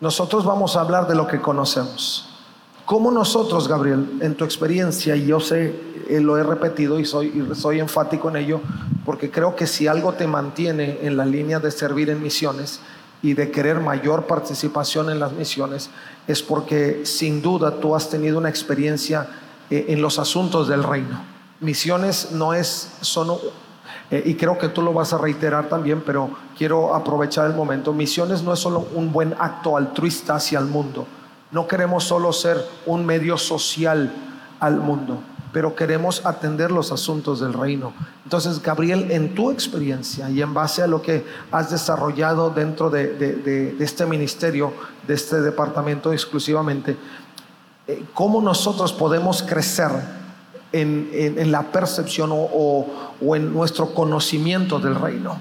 Nosotros 0.00 0.44
vamos 0.44 0.76
a 0.76 0.82
hablar 0.82 1.08
de 1.08 1.14
lo 1.14 1.26
que 1.26 1.40
conocemos. 1.40 2.35
¿Cómo 2.86 3.10
nosotros, 3.10 3.66
Gabriel, 3.66 4.18
en 4.20 4.36
tu 4.36 4.44
experiencia, 4.44 5.16
y 5.16 5.26
yo 5.26 5.40
sé, 5.40 5.74
eh, 6.08 6.20
lo 6.20 6.38
he 6.38 6.44
repetido 6.44 7.00
y 7.00 7.04
soy, 7.04 7.44
soy 7.56 7.80
enfático 7.80 8.28
en 8.28 8.36
ello, 8.36 8.60
porque 9.04 9.28
creo 9.28 9.56
que 9.56 9.66
si 9.66 9.88
algo 9.88 10.12
te 10.12 10.28
mantiene 10.28 11.00
en 11.02 11.16
la 11.16 11.26
línea 11.26 11.58
de 11.58 11.72
servir 11.72 12.10
en 12.10 12.22
misiones 12.22 12.78
y 13.22 13.34
de 13.34 13.50
querer 13.50 13.80
mayor 13.80 14.28
participación 14.28 15.10
en 15.10 15.18
las 15.18 15.32
misiones, 15.32 15.90
es 16.28 16.44
porque 16.44 17.00
sin 17.04 17.42
duda 17.42 17.80
tú 17.80 17.96
has 17.96 18.08
tenido 18.08 18.38
una 18.38 18.50
experiencia 18.50 19.26
eh, 19.68 19.86
en 19.88 20.00
los 20.00 20.20
asuntos 20.20 20.68
del 20.68 20.84
reino. 20.84 21.24
Misiones 21.58 22.30
no 22.30 22.54
es 22.54 22.92
solo, 23.00 23.40
eh, 24.12 24.22
y 24.24 24.36
creo 24.36 24.58
que 24.58 24.68
tú 24.68 24.80
lo 24.80 24.92
vas 24.92 25.12
a 25.12 25.18
reiterar 25.18 25.68
también, 25.68 26.04
pero 26.06 26.30
quiero 26.56 26.94
aprovechar 26.94 27.46
el 27.48 27.56
momento, 27.56 27.92
misiones 27.92 28.44
no 28.44 28.52
es 28.52 28.60
solo 28.60 28.86
un 28.94 29.10
buen 29.10 29.34
acto 29.40 29.76
altruista 29.76 30.36
hacia 30.36 30.60
el 30.60 30.66
mundo 30.66 31.04
no 31.50 31.66
queremos 31.66 32.04
solo 32.04 32.32
ser 32.32 32.64
un 32.86 33.06
medio 33.06 33.38
social 33.38 34.12
al 34.60 34.76
mundo, 34.76 35.20
pero 35.52 35.74
queremos 35.74 36.24
atender 36.26 36.70
los 36.70 36.92
asuntos 36.92 37.40
del 37.40 37.52
reino. 37.52 37.92
Entonces, 38.24 38.60
Gabriel, 38.60 39.10
en 39.10 39.34
tu 39.34 39.50
experiencia 39.50 40.28
y 40.28 40.42
en 40.42 40.52
base 40.52 40.82
a 40.82 40.86
lo 40.86 41.00
que 41.00 41.24
has 41.52 41.70
desarrollado 41.70 42.50
dentro 42.50 42.90
de, 42.90 43.76
este 43.78 44.06
ministerio, 44.06 44.72
de 45.06 45.14
este 45.14 45.40
departamento 45.40 46.12
exclusivamente, 46.12 46.96
eh, 47.86 48.04
¿cómo 48.12 48.42
nosotros 48.42 48.92
podemos 48.92 49.42
crecer 49.42 49.90
en, 50.72 51.52
la 51.52 51.62
percepción 51.62 52.30
o, 52.32 52.86
en 53.34 53.52
nuestro 53.52 53.94
conocimiento 53.94 54.78
del 54.78 54.96
reino? 54.96 55.38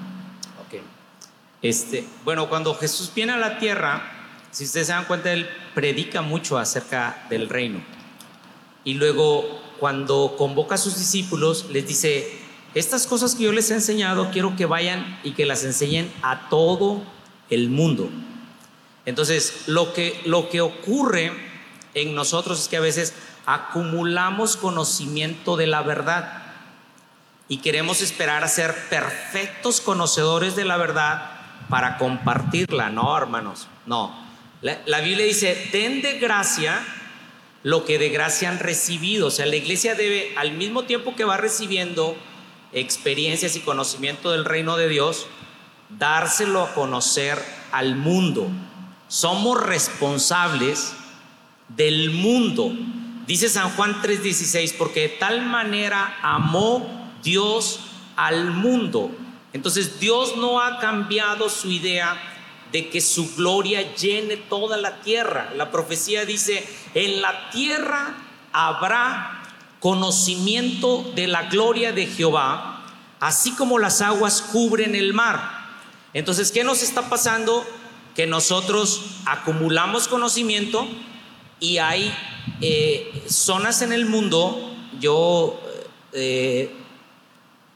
Este, 1.61 2.05
bueno, 2.23 2.47
cuando 2.47 2.75
Jesús 2.75 3.11
viene 3.15 3.33
a 3.33 3.37
la 3.37 3.57
tierra, 3.57 4.14
si 4.55 4.63
ustedes 4.63 4.87
se 4.87 4.93
dan 4.93 5.03
cuenta, 5.03 5.33
él 5.33 5.49
predica 5.73 6.21
mucho 6.21 6.57
acerca 6.57 7.25
del 7.29 7.49
reino. 7.49 7.81
Y 8.85 8.93
luego, 8.93 9.43
cuando 9.81 10.35
convoca 10.37 10.75
a 10.75 10.77
sus 10.77 10.97
discípulos, 10.97 11.65
les 11.71 11.85
dice, 11.85 12.39
estas 12.73 13.05
cosas 13.05 13.35
que 13.35 13.43
yo 13.43 13.51
les 13.51 13.69
he 13.69 13.73
enseñado, 13.73 14.31
quiero 14.31 14.55
que 14.55 14.65
vayan 14.65 15.19
y 15.25 15.33
que 15.33 15.45
las 15.45 15.65
enseñen 15.65 16.09
a 16.21 16.47
todo 16.47 17.03
el 17.49 17.69
mundo. 17.69 18.09
Entonces, 19.05 19.63
lo 19.67 19.91
que, 19.91 20.21
lo 20.23 20.47
que 20.47 20.61
ocurre 20.61 21.33
en 21.93 22.15
nosotros 22.15 22.61
es 22.61 22.69
que 22.69 22.77
a 22.77 22.79
veces 22.79 23.13
acumulamos 23.45 24.55
conocimiento 24.55 25.57
de 25.57 25.67
la 25.67 25.81
verdad 25.81 26.43
y 27.49 27.57
queremos 27.57 28.01
esperar 28.01 28.45
a 28.45 28.47
ser 28.47 28.73
perfectos 28.89 29.81
conocedores 29.81 30.55
de 30.55 30.63
la 30.63 30.77
verdad 30.77 31.29
para 31.67 31.97
compartirla. 31.97 32.89
No, 32.89 33.17
hermanos, 33.17 33.67
no. 33.85 34.24
La, 34.87 35.01
Biblia 35.01 35.27
dice, 35.27 35.69
den 35.71 36.01
de 36.01 36.17
gracia 36.17 36.83
lo 37.61 37.85
que 37.85 37.99
de 37.99 38.09
gracia 38.09 38.49
han 38.49 38.57
recibido. 38.57 39.27
O 39.27 39.29
sea, 39.31 39.45
la 39.45 39.57
iglesia 39.57 39.93
debe, 39.93 40.33
al 40.37 40.53
mismo 40.53 40.85
tiempo 40.85 41.15
que 41.15 41.23
va 41.23 41.37
recibiendo 41.37 42.17
experiencias 42.73 43.55
y 43.55 43.59
conocimiento 43.59 44.31
del 44.31 44.43
reino 44.43 44.75
de 44.75 44.89
Dios, 44.89 45.27
dárselo 45.99 46.63
a 46.63 46.73
conocer 46.73 47.37
al 47.71 47.95
mundo. 47.95 48.47
Somos 49.07 49.61
responsables 49.61 50.93
del 51.67 52.09
mundo. 52.09 52.73
Dice 53.27 53.49
San 53.49 53.69
Juan 53.69 54.01
3:16, 54.01 54.73
porque 54.75 55.01
de 55.01 55.09
tal 55.09 55.45
manera 55.45 56.17
amó 56.23 57.11
Dios 57.23 57.81
al 58.15 58.49
mundo. 58.49 59.11
Entonces 59.53 59.99
Dios 59.99 60.37
no 60.37 60.59
ha 60.59 60.79
cambiado 60.79 61.49
su 61.49 61.69
idea 61.69 62.34
de 62.75 62.89
que 62.89 62.99
su 62.99 63.33
gloria 63.35 63.95
llene 63.95 64.35
toda 64.35 64.75
la 64.75 64.99
tierra. 64.99 65.49
La 65.55 65.71
profecía 65.71 66.25
dice, 66.25 66.67
en 66.93 67.21
la 67.21 67.49
tierra 67.49 68.17
habrá 68.51 69.43
conocimiento 69.79 71.09
de 71.15 71.27
la 71.27 71.43
gloria 71.43 71.93
de 71.93 72.05
Jehová, 72.05 72.83
así 73.21 73.53
como 73.53 73.79
las 73.79 74.01
aguas 74.01 74.41
cubren 74.41 74.93
el 74.93 75.13
mar. 75.13 75.67
Entonces, 76.13 76.51
¿qué 76.51 76.65
nos 76.65 76.83
está 76.83 77.07
pasando? 77.07 77.65
Que 78.13 78.27
nosotros 78.27 79.03
acumulamos 79.25 80.09
conocimiento 80.09 80.85
y 81.61 81.77
hay 81.77 82.13
eh, 82.59 83.23
zonas 83.29 83.83
en 83.83 83.93
el 83.93 84.05
mundo, 84.05 84.75
yo 84.99 85.61
eh, 86.11 86.75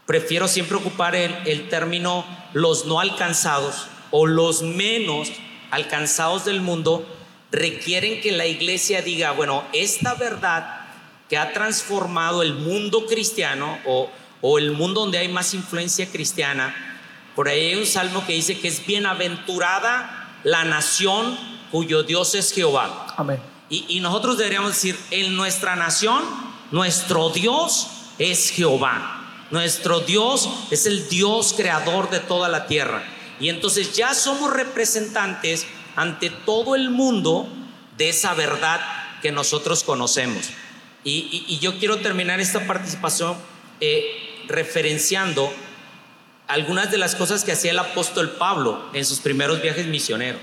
prefiero 0.05 0.49
siempre 0.49 0.75
ocupar 0.75 1.15
el 1.15 1.69
término 1.69 2.25
los 2.51 2.85
no 2.85 2.99
alcanzados, 2.99 3.87
o 4.11 4.27
los 4.27 4.61
menos 4.61 5.31
alcanzados 5.71 6.45
del 6.45 6.61
mundo 6.61 7.05
requieren 7.51 8.21
que 8.21 8.31
la 8.31 8.45
iglesia 8.45 9.01
diga, 9.01 9.31
bueno, 9.31 9.63
esta 9.73 10.13
verdad 10.15 10.81
que 11.27 11.37
ha 11.37 11.53
transformado 11.53 12.41
el 12.41 12.53
mundo 12.53 13.05
cristiano 13.05 13.77
o, 13.85 14.09
el 14.57 14.71
mundo 14.71 15.01
donde 15.01 15.17
hay 15.17 15.27
más 15.27 15.53
influencia 15.53 16.09
cristiana, 16.09 16.73
por 17.35 17.49
ahí 17.49 17.69
hay 17.69 17.75
un 17.75 17.85
salmo 17.85 18.25
que 18.25 18.33
dice 18.33 18.59
que 18.59 18.67
es 18.67 18.85
bienaventurada 18.85 20.39
la 20.43 20.63
nación 20.63 21.37
cuyo 21.71 22.03
Dios 22.03 22.35
es 22.35 22.51
Jehová. 22.53 23.07
Amén. 23.17 23.39
Y, 23.69 23.85
y 23.89 23.99
nosotros 23.99 24.37
deberíamos 24.37 24.71
decir, 24.71 24.97
en 25.11 25.35
nuestra 25.35 25.75
nación, 25.75 26.23
nuestro 26.71 27.29
Dios 27.29 27.87
es 28.17 28.49
Jehová. 28.49 29.45
Nuestro 29.51 29.99
Dios 29.99 30.49
es 30.71 30.85
el 30.85 31.09
Dios 31.09 31.53
creador 31.55 32.09
de 32.09 32.19
toda 32.19 32.49
la 32.49 32.65
tierra. 32.67 33.03
Y 33.39 33.49
entonces 33.49 33.93
ya 33.93 34.13
somos 34.13 34.51
representantes 34.51 35.65
ante 35.95 36.29
todo 36.29 36.75
el 36.75 36.89
mundo 36.89 37.47
de 37.97 38.09
esa 38.09 38.33
verdad 38.33 38.81
que 39.21 39.31
nosotros 39.31 39.83
conocemos. 39.83 40.49
Y, 41.03 41.57
yo 41.59 41.77
quiero 41.77 41.97
terminar 41.97 42.39
esta 42.39 42.67
participación 42.67 43.35
eh, 43.81 44.05
referenciando 44.47 45.51
algunas 46.47 46.91
de 46.91 46.97
las 46.97 47.15
cosas 47.15 47.43
que 47.43 47.51
hacía 47.51 47.71
el 47.71 47.79
apóstol 47.79 48.31
Pablo 48.31 48.89
en 48.93 49.05
sus 49.05 49.19
primeros 49.19 49.61
viajes 49.61 49.87
misioneros. 49.87 50.41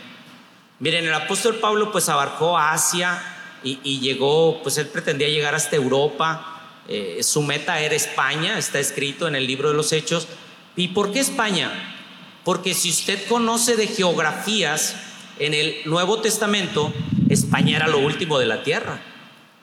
Miren, 0.79 1.07
el 1.07 1.15
apóstol 1.15 1.57
Pablo 1.57 1.91
pues 1.91 2.09
abarcó 2.09 2.59
Asia 2.59 3.21
y, 3.63 3.79
y, 3.83 4.01
llegó, 4.01 4.63
pues 4.63 4.79
él 4.79 4.87
pretendía 4.89 5.29
llegar 5.29 5.55
hasta 5.55 5.77
Europa 5.77 6.53
Eh, 6.89 7.23
su 7.23 7.43
meta 7.43 7.81
era 7.81 7.97
España, 7.97 8.59
está 8.59 8.79
escrito 8.79 9.27
en 9.27 9.35
el 9.35 9.47
libro 9.47 9.71
de 9.71 9.75
los 9.75 9.93
Hechos. 9.93 10.29
¿Y 10.77 10.89
por 10.89 11.13
qué 11.13 11.21
España? 11.21 11.96
Porque 12.47 12.75
si 12.75 12.91
usted 12.91 13.27
conoce 13.27 13.75
de 13.75 13.89
geografías 13.89 14.95
en 15.41 15.53
el 15.53 15.79
Nuevo 15.85 16.21
Testamento, 16.21 16.95
España 17.29 17.75
era 17.75 17.89
lo 17.89 17.99
último 17.99 18.39
de 18.39 18.47
la 18.47 18.63
tierra. 18.63 19.03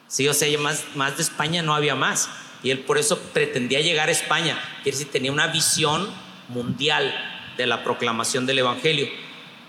Sí, 0.09 0.27
o 0.27 0.33
sea, 0.33 0.59
más, 0.59 0.83
más 0.93 1.15
de 1.15 1.23
España 1.23 1.61
no 1.61 1.75
había 1.75 1.95
más. 1.95 2.27
Y 2.61 2.71
él 2.71 2.79
por 2.79 2.97
eso 2.97 3.17
pretendía 3.17 3.79
llegar 3.79 4.09
a 4.09 4.11
España. 4.11 4.59
Quiere 4.83 4.97
decir, 4.97 5.13
tenía 5.13 5.31
una 5.31 5.47
visión 5.47 6.09
mundial 6.49 7.15
de 7.55 7.67
la 7.67 7.85
proclamación 7.85 8.45
del 8.45 8.59
Evangelio. 8.59 9.07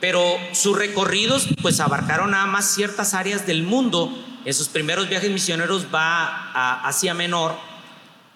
Pero 0.00 0.36
sus 0.50 0.76
recorridos 0.76 1.46
pues 1.62 1.78
abarcaron 1.78 2.32
nada 2.32 2.46
más 2.46 2.74
ciertas 2.74 3.14
áreas 3.14 3.46
del 3.46 3.62
mundo. 3.62 4.12
En 4.44 4.54
sus 4.54 4.66
primeros 4.66 5.08
viajes 5.08 5.30
misioneros 5.30 5.86
va 5.94 6.50
a 6.52 6.88
Asia 6.88 7.14
Menor. 7.14 7.54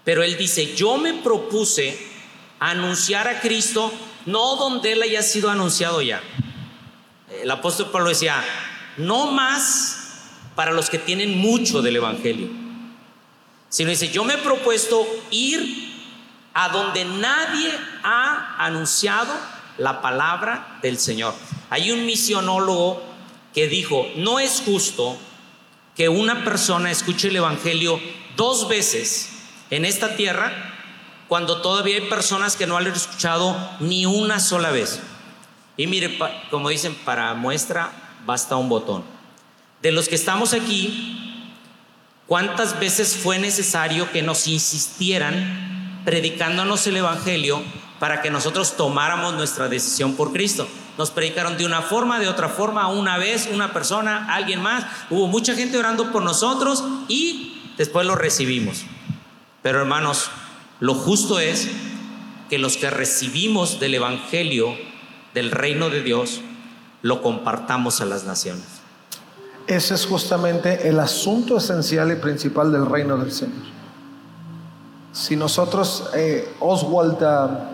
Pero 0.04 0.22
él 0.22 0.36
dice, 0.36 0.76
yo 0.76 0.98
me 0.98 1.14
propuse 1.14 1.98
anunciar 2.60 3.26
a 3.26 3.40
Cristo 3.40 3.92
no 4.28 4.56
donde 4.56 4.92
él 4.92 5.02
haya 5.02 5.22
sido 5.22 5.50
anunciado 5.50 6.02
ya. 6.02 6.20
El 7.42 7.50
apóstol 7.50 7.88
Pablo 7.90 8.10
decía, 8.10 8.44
no 8.98 9.32
más 9.32 10.20
para 10.54 10.72
los 10.72 10.90
que 10.90 10.98
tienen 10.98 11.38
mucho 11.38 11.80
del 11.80 11.96
Evangelio, 11.96 12.48
sino 13.70 13.90
dice, 13.90 14.10
yo 14.10 14.24
me 14.24 14.34
he 14.34 14.38
propuesto 14.38 15.06
ir 15.30 15.88
a 16.52 16.68
donde 16.68 17.06
nadie 17.06 17.72
ha 18.02 18.56
anunciado 18.58 19.32
la 19.78 20.02
palabra 20.02 20.78
del 20.82 20.98
Señor. 20.98 21.34
Hay 21.70 21.90
un 21.90 22.04
misionólogo 22.04 23.02
que 23.54 23.66
dijo, 23.66 24.06
no 24.16 24.40
es 24.40 24.62
justo 24.64 25.16
que 25.96 26.10
una 26.10 26.44
persona 26.44 26.90
escuche 26.90 27.28
el 27.28 27.36
Evangelio 27.36 27.98
dos 28.36 28.68
veces 28.68 29.30
en 29.70 29.86
esta 29.86 30.16
tierra 30.16 30.77
cuando 31.28 31.60
todavía 31.60 31.96
hay 31.96 32.08
personas 32.08 32.56
que 32.56 32.66
no 32.66 32.76
han 32.76 32.86
escuchado 32.86 33.56
ni 33.80 34.06
una 34.06 34.40
sola 34.40 34.70
vez. 34.70 35.00
Y 35.76 35.86
mire, 35.86 36.18
como 36.50 36.70
dicen, 36.70 36.94
para 37.04 37.34
muestra 37.34 37.92
basta 38.26 38.56
un 38.56 38.68
botón. 38.68 39.04
De 39.82 39.92
los 39.92 40.08
que 40.08 40.16
estamos 40.16 40.54
aquí, 40.54 41.44
¿cuántas 42.26 42.80
veces 42.80 43.16
fue 43.16 43.38
necesario 43.38 44.10
que 44.10 44.22
nos 44.22 44.48
insistieran 44.48 46.02
predicándonos 46.04 46.86
el 46.86 46.96
Evangelio 46.96 47.62
para 48.00 48.22
que 48.22 48.30
nosotros 48.30 48.76
tomáramos 48.76 49.34
nuestra 49.34 49.68
decisión 49.68 50.14
por 50.14 50.32
Cristo? 50.32 50.66
Nos 50.96 51.10
predicaron 51.12 51.56
de 51.56 51.64
una 51.64 51.82
forma, 51.82 52.18
de 52.18 52.26
otra 52.26 52.48
forma, 52.48 52.88
una 52.88 53.18
vez, 53.18 53.48
una 53.52 53.72
persona, 53.72 54.34
alguien 54.34 54.60
más. 54.60 54.84
Hubo 55.10 55.28
mucha 55.28 55.54
gente 55.54 55.78
orando 55.78 56.10
por 56.10 56.22
nosotros 56.24 56.82
y 57.06 57.72
después 57.76 58.04
lo 58.04 58.16
recibimos. 58.16 58.82
Pero 59.62 59.78
hermanos, 59.78 60.28
lo 60.80 60.94
justo 60.94 61.38
es 61.38 61.68
que 62.48 62.58
los 62.58 62.76
que 62.76 62.90
recibimos 62.90 63.80
del 63.80 63.94
Evangelio 63.94 64.74
del 65.34 65.50
reino 65.50 65.90
de 65.90 66.02
Dios, 66.02 66.40
lo 67.02 67.22
compartamos 67.22 68.00
a 68.00 68.04
las 68.04 68.24
naciones. 68.24 68.64
Ese 69.66 69.94
es 69.94 70.06
justamente 70.06 70.88
el 70.88 70.98
asunto 70.98 71.58
esencial 71.58 72.10
y 72.10 72.16
principal 72.16 72.72
del 72.72 72.86
reino 72.86 73.16
del 73.18 73.30
Señor. 73.30 73.78
Si 75.12 75.36
nosotros, 75.36 76.10
eh, 76.14 76.48
Oswald, 76.60 77.22
ah, 77.22 77.70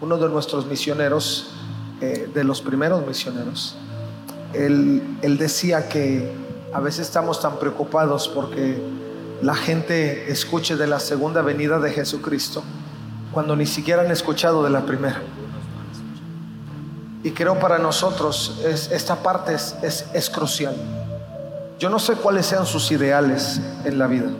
uno 0.00 0.16
de 0.16 0.28
nuestros 0.28 0.66
misioneros, 0.66 1.50
eh, 2.00 2.30
de 2.32 2.44
los 2.44 2.60
primeros 2.60 3.06
misioneros, 3.06 3.76
él, 4.52 5.02
él 5.22 5.38
decía 5.38 5.88
que 5.88 6.32
a 6.72 6.80
veces 6.80 7.06
estamos 7.06 7.40
tan 7.40 7.58
preocupados 7.58 8.28
porque 8.28 8.80
la 9.42 9.56
gente 9.56 10.30
escuche 10.30 10.76
de 10.76 10.86
la 10.86 11.00
segunda 11.00 11.42
venida 11.42 11.80
de 11.80 11.90
Jesucristo 11.90 12.62
cuando 13.32 13.56
ni 13.56 13.66
siquiera 13.66 14.02
han 14.02 14.10
escuchado 14.12 14.62
de 14.62 14.70
la 14.70 14.86
primera. 14.86 15.20
Y 17.24 17.32
creo 17.32 17.58
para 17.58 17.78
nosotros 17.78 18.60
es, 18.64 18.90
esta 18.92 19.16
parte 19.16 19.54
es, 19.54 19.74
es, 20.12 20.30
crucial. 20.30 20.76
Yo 21.78 21.90
no 21.90 21.98
sé 21.98 22.14
cuáles 22.14 22.46
sean 22.46 22.66
sus 22.66 22.92
ideales 22.92 23.60
en 23.84 23.98
la 23.98 24.06
vida, 24.06 24.30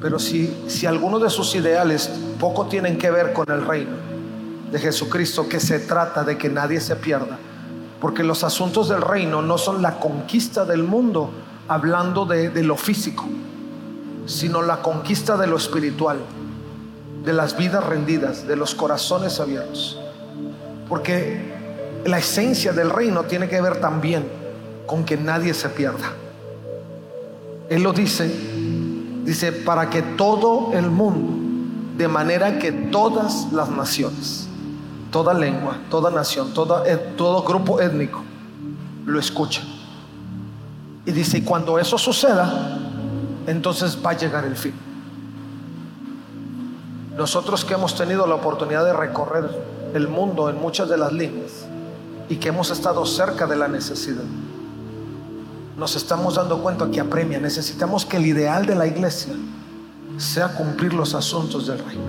pero 0.00 0.18
si, 0.18 0.64
si 0.66 0.86
de 0.86 1.30
sus 1.30 1.54
ideales 1.54 2.10
poco 2.40 2.66
tienen 2.66 2.96
que 2.96 3.10
ver 3.10 3.34
con 3.34 3.50
el 3.50 3.66
reino 3.66 3.96
de 4.72 4.78
Jesucristo, 4.78 5.46
que 5.46 5.60
se 5.60 5.78
trata 5.78 6.24
de 6.24 6.38
que 6.38 6.48
nadie 6.48 6.80
se 6.80 6.96
pierda, 6.96 7.38
porque 8.00 8.24
los 8.24 8.44
asuntos 8.44 8.88
del 8.88 9.02
reino 9.02 9.42
no 9.42 9.58
son 9.58 9.82
la 9.82 9.98
conquista 9.98 10.64
del 10.64 10.84
mundo 10.84 11.30
hablando 11.68 12.24
de, 12.24 12.50
de 12.50 12.62
lo 12.62 12.76
físico, 12.76 13.26
sino 14.26 14.62
la 14.62 14.82
conquista 14.82 15.36
de 15.36 15.46
lo 15.46 15.56
espiritual, 15.56 16.18
de 17.24 17.32
las 17.32 17.56
vidas 17.56 17.84
rendidas, 17.84 18.46
de 18.46 18.56
los 18.56 18.74
corazones 18.74 19.40
abiertos. 19.40 19.98
Porque 20.88 21.52
la 22.04 22.18
esencia 22.18 22.72
del 22.72 22.90
reino 22.90 23.24
tiene 23.24 23.48
que 23.48 23.60
ver 23.60 23.80
también 23.80 24.26
con 24.86 25.04
que 25.04 25.16
nadie 25.16 25.54
se 25.54 25.68
pierda. 25.70 26.12
Él 27.68 27.82
lo 27.82 27.92
dice, 27.92 28.30
dice, 29.24 29.52
para 29.52 29.88
que 29.88 30.02
todo 30.02 30.72
el 30.74 30.90
mundo, 30.90 31.42
de 31.96 32.08
manera 32.08 32.58
que 32.58 32.72
todas 32.72 33.52
las 33.52 33.70
naciones, 33.70 34.48
toda 35.10 35.32
lengua, 35.32 35.78
toda 35.88 36.10
nación, 36.10 36.52
todo 36.52 37.42
grupo 37.42 37.80
étnico, 37.80 38.22
lo 39.06 39.18
escuchen. 39.18 39.64
Y 41.06 41.12
dice, 41.12 41.38
y 41.38 41.42
cuando 41.42 41.78
eso 41.78 41.96
suceda, 41.96 42.78
entonces 43.46 43.98
va 44.04 44.10
a 44.10 44.16
llegar 44.16 44.44
el 44.44 44.56
fin. 44.56 44.74
Nosotros 47.16 47.64
que 47.64 47.74
hemos 47.74 47.94
tenido 47.94 48.26
la 48.26 48.34
oportunidad 48.34 48.84
de 48.84 48.92
recorrer 48.92 49.48
el 49.94 50.08
mundo 50.08 50.50
en 50.50 50.60
muchas 50.60 50.88
de 50.88 50.96
las 50.96 51.12
líneas, 51.12 51.66
y 52.28 52.36
que 52.36 52.48
hemos 52.48 52.70
estado 52.70 53.04
cerca 53.06 53.46
de 53.46 53.56
la 53.56 53.68
necesidad, 53.68 54.24
nos 55.76 55.96
estamos 55.96 56.36
dando 56.36 56.62
cuenta 56.62 56.90
que 56.90 57.00
apremia. 57.00 57.38
Necesitamos 57.40 58.06
que 58.06 58.16
el 58.16 58.26
ideal 58.26 58.64
de 58.64 58.74
la 58.74 58.86
iglesia 58.86 59.34
sea 60.16 60.48
cumplir 60.48 60.94
los 60.94 61.14
asuntos 61.14 61.66
del 61.66 61.78
reino. 61.78 62.02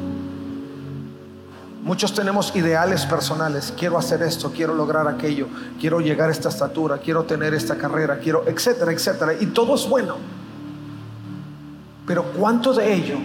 Muchos 1.83 2.13
tenemos 2.13 2.55
ideales 2.55 3.05
personales. 3.05 3.73
Quiero 3.77 3.97
hacer 3.97 4.21
esto, 4.23 4.51
quiero 4.51 4.73
lograr 4.73 5.07
aquello, 5.07 5.47
quiero 5.79 5.99
llegar 5.99 6.29
a 6.29 6.31
esta 6.31 6.49
estatura, 6.49 6.97
quiero 6.97 7.23
tener 7.23 7.53
esta 7.53 7.75
carrera, 7.77 8.19
quiero, 8.19 8.43
etcétera, 8.47 8.91
etcétera. 8.91 9.33
Y 9.39 9.47
todo 9.47 9.75
es 9.75 9.87
bueno. 9.87 10.15
Pero 12.05 12.23
¿cuánto 12.33 12.73
de 12.73 12.93
ello 12.93 13.17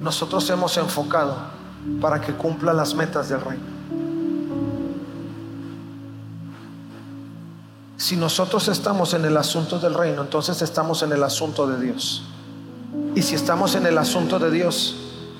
nosotros 0.00 0.48
hemos 0.50 0.76
enfocado 0.76 1.36
para 2.00 2.20
que 2.20 2.32
cumpla 2.32 2.72
las 2.72 2.94
metas 2.94 3.28
del 3.28 3.40
reino? 3.40 3.80
Si 7.96 8.16
nosotros 8.16 8.68
estamos 8.68 9.14
en 9.14 9.24
el 9.24 9.36
asunto 9.36 9.78
del 9.78 9.94
reino, 9.94 10.22
entonces 10.22 10.62
estamos 10.62 11.02
en 11.02 11.12
el 11.12 11.22
asunto 11.22 11.66
de 11.66 11.80
Dios. 11.80 12.24
Y 13.14 13.22
si 13.22 13.34
estamos 13.34 13.74
en 13.74 13.86
el 13.86 13.98
asunto 13.98 14.38
de 14.38 14.50
Dios, 14.50 14.96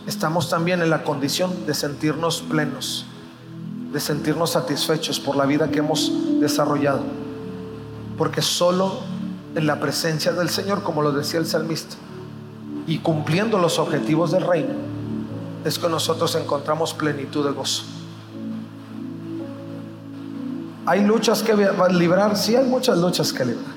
estamos 0.06 0.48
también 0.48 0.82
en 0.82 0.90
la 0.90 1.02
condición 1.02 1.66
de 1.66 1.74
sentirnos 1.74 2.42
plenos, 2.42 3.06
de 3.92 4.00
sentirnos 4.00 4.50
satisfechos 4.50 5.18
por 5.20 5.36
la 5.36 5.46
vida 5.46 5.70
que 5.70 5.78
hemos 5.78 6.12
desarrollado. 6.38 7.02
Porque 8.18 8.42
solo 8.42 9.00
en 9.54 9.66
la 9.66 9.80
presencia 9.80 10.32
del 10.32 10.50
Señor, 10.50 10.82
como 10.82 11.02
lo 11.02 11.12
decía 11.12 11.40
el 11.40 11.46
salmista, 11.46 11.96
y 12.86 12.98
cumpliendo 12.98 13.58
los 13.58 13.78
objetivos 13.78 14.32
del 14.32 14.46
reino, 14.46 14.74
es 15.64 15.78
que 15.78 15.88
nosotros 15.88 16.34
encontramos 16.34 16.94
plenitud 16.94 17.44
de 17.44 17.52
gozo. 17.52 17.84
Hay 20.86 21.04
luchas 21.04 21.42
que 21.42 21.54
librar, 21.90 22.36
sí 22.36 22.56
hay 22.56 22.66
muchas 22.66 22.98
luchas 22.98 23.32
que 23.32 23.44
librar. 23.44 23.74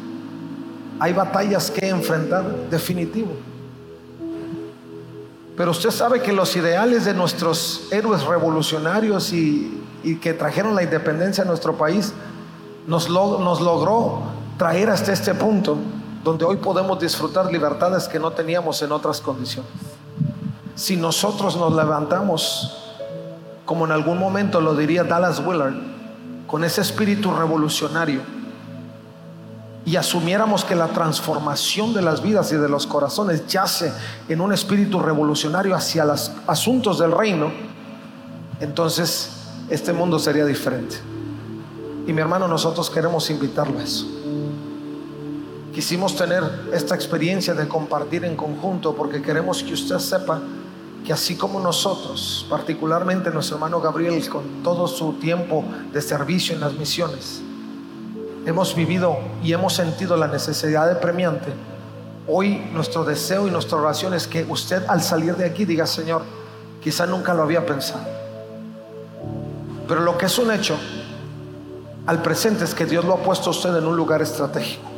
Hay 0.99 1.13
batallas 1.13 1.69
que 1.69 1.87
enfrentar, 1.89 2.69
definitivo. 2.69 3.33
Pero 5.55 5.71
usted 5.71 5.91
sabe 5.91 6.21
que 6.21 6.33
los 6.33 6.55
ideales 6.55 7.05
de 7.05 7.13
nuestros 7.13 7.87
héroes 7.91 8.23
revolucionarios 8.23 9.33
y, 9.33 9.79
que 10.21 10.33
trajeron 10.33 10.75
la 10.75 10.83
independencia 10.83 11.43
a 11.43 11.47
nuestro 11.47 11.77
país 11.77 12.13
nos, 12.87 13.09
nos 13.09 13.61
logró 13.61 14.23
traer 14.57 14.89
hasta 14.89 15.13
este 15.13 15.33
punto 15.33 15.77
donde 16.23 16.45
hoy 16.45 16.57
podemos 16.57 16.99
disfrutar 16.99 17.51
libertades 17.51 18.07
que 18.07 18.19
no 18.19 18.31
teníamos 18.31 18.81
en 18.81 18.91
otras 18.91 19.19
condiciones. 19.19 19.71
Si 20.75 20.95
nosotros 20.95 21.55
nos 21.57 21.75
levantamos, 21.75 22.77
como 23.65 23.85
en 23.85 23.91
algún 23.91 24.17
momento 24.17 24.61
lo 24.61 24.75
diría 24.75 25.03
Dallas 25.03 25.41
Willard, 25.45 25.75
con 26.47 26.63
ese 26.63 26.81
espíritu 26.81 27.31
revolucionario 27.31 28.21
y 29.85 29.97
asumiéramos 29.97 30.63
que 30.63 30.75
la 30.75 30.87
transformación 30.87 31.93
de 31.93 32.01
las 32.01 32.21
vidas 32.21 32.51
y 32.53 32.55
de 32.55 32.69
los 32.69 32.87
corazones 32.87 33.45
yace 33.47 33.91
en 34.29 34.39
un 34.39 34.53
espíritu 34.53 34.99
revolucionario 34.99 35.75
hacia 35.75 36.05
los 36.05 36.31
asuntos 36.47 36.99
del 36.99 37.11
reino, 37.11 37.51
entonces 38.61 39.29
este 39.69 39.91
mundo 39.91 40.19
sería 40.19 40.45
diferente. 40.45 40.95
Y 42.07 42.13
mi 42.13 42.21
hermano, 42.21 42.47
nosotros 42.47 42.89
queremos 42.89 43.29
invitarlo 43.29 43.79
a 43.79 43.83
eso. 43.83 44.05
Quisimos 45.73 46.15
tener 46.15 46.43
esta 46.71 46.93
experiencia 46.93 47.55
de 47.55 47.67
compartir 47.67 48.23
en 48.25 48.35
conjunto 48.35 48.93
porque 48.95 49.23
queremos 49.23 49.63
que 49.63 49.73
usted 49.73 49.97
sepa 49.97 50.39
que 51.03 51.11
así 51.11 51.35
como 51.35 51.59
nosotros, 51.59 52.45
particularmente 52.47 53.31
nuestro 53.31 53.55
hermano 53.55 53.81
Gabriel, 53.81 54.29
con 54.29 54.61
todo 54.61 54.87
su 54.87 55.13
tiempo 55.13 55.65
de 55.91 55.99
servicio 55.99 56.53
en 56.53 56.61
las 56.61 56.73
misiones, 56.73 57.41
hemos 58.45 58.75
vivido 58.75 59.17
y 59.43 59.51
hemos 59.53 59.73
sentido 59.73 60.15
la 60.15 60.27
necesidad 60.27 60.87
de 60.87 60.95
premiante, 60.95 61.51
hoy 62.27 62.63
nuestro 62.71 63.03
deseo 63.03 63.47
y 63.47 63.51
nuestra 63.51 63.79
oración 63.79 64.13
es 64.13 64.27
que 64.27 64.45
usted 64.47 64.83
al 64.87 65.01
salir 65.01 65.35
de 65.35 65.45
aquí 65.45 65.65
diga, 65.65 65.87
Señor, 65.87 66.21
quizá 66.83 67.07
nunca 67.07 67.33
lo 67.33 67.41
había 67.41 67.65
pensado. 67.65 68.05
Pero 69.87 70.01
lo 70.01 70.19
que 70.19 70.27
es 70.27 70.37
un 70.37 70.51
hecho 70.51 70.77
al 72.05 72.21
presente 72.21 72.63
es 72.63 72.75
que 72.75 72.85
Dios 72.85 73.03
lo 73.03 73.15
ha 73.15 73.23
puesto 73.23 73.49
a 73.49 73.51
usted 73.51 73.75
en 73.75 73.87
un 73.87 73.97
lugar 73.97 74.21
estratégico. 74.21 74.92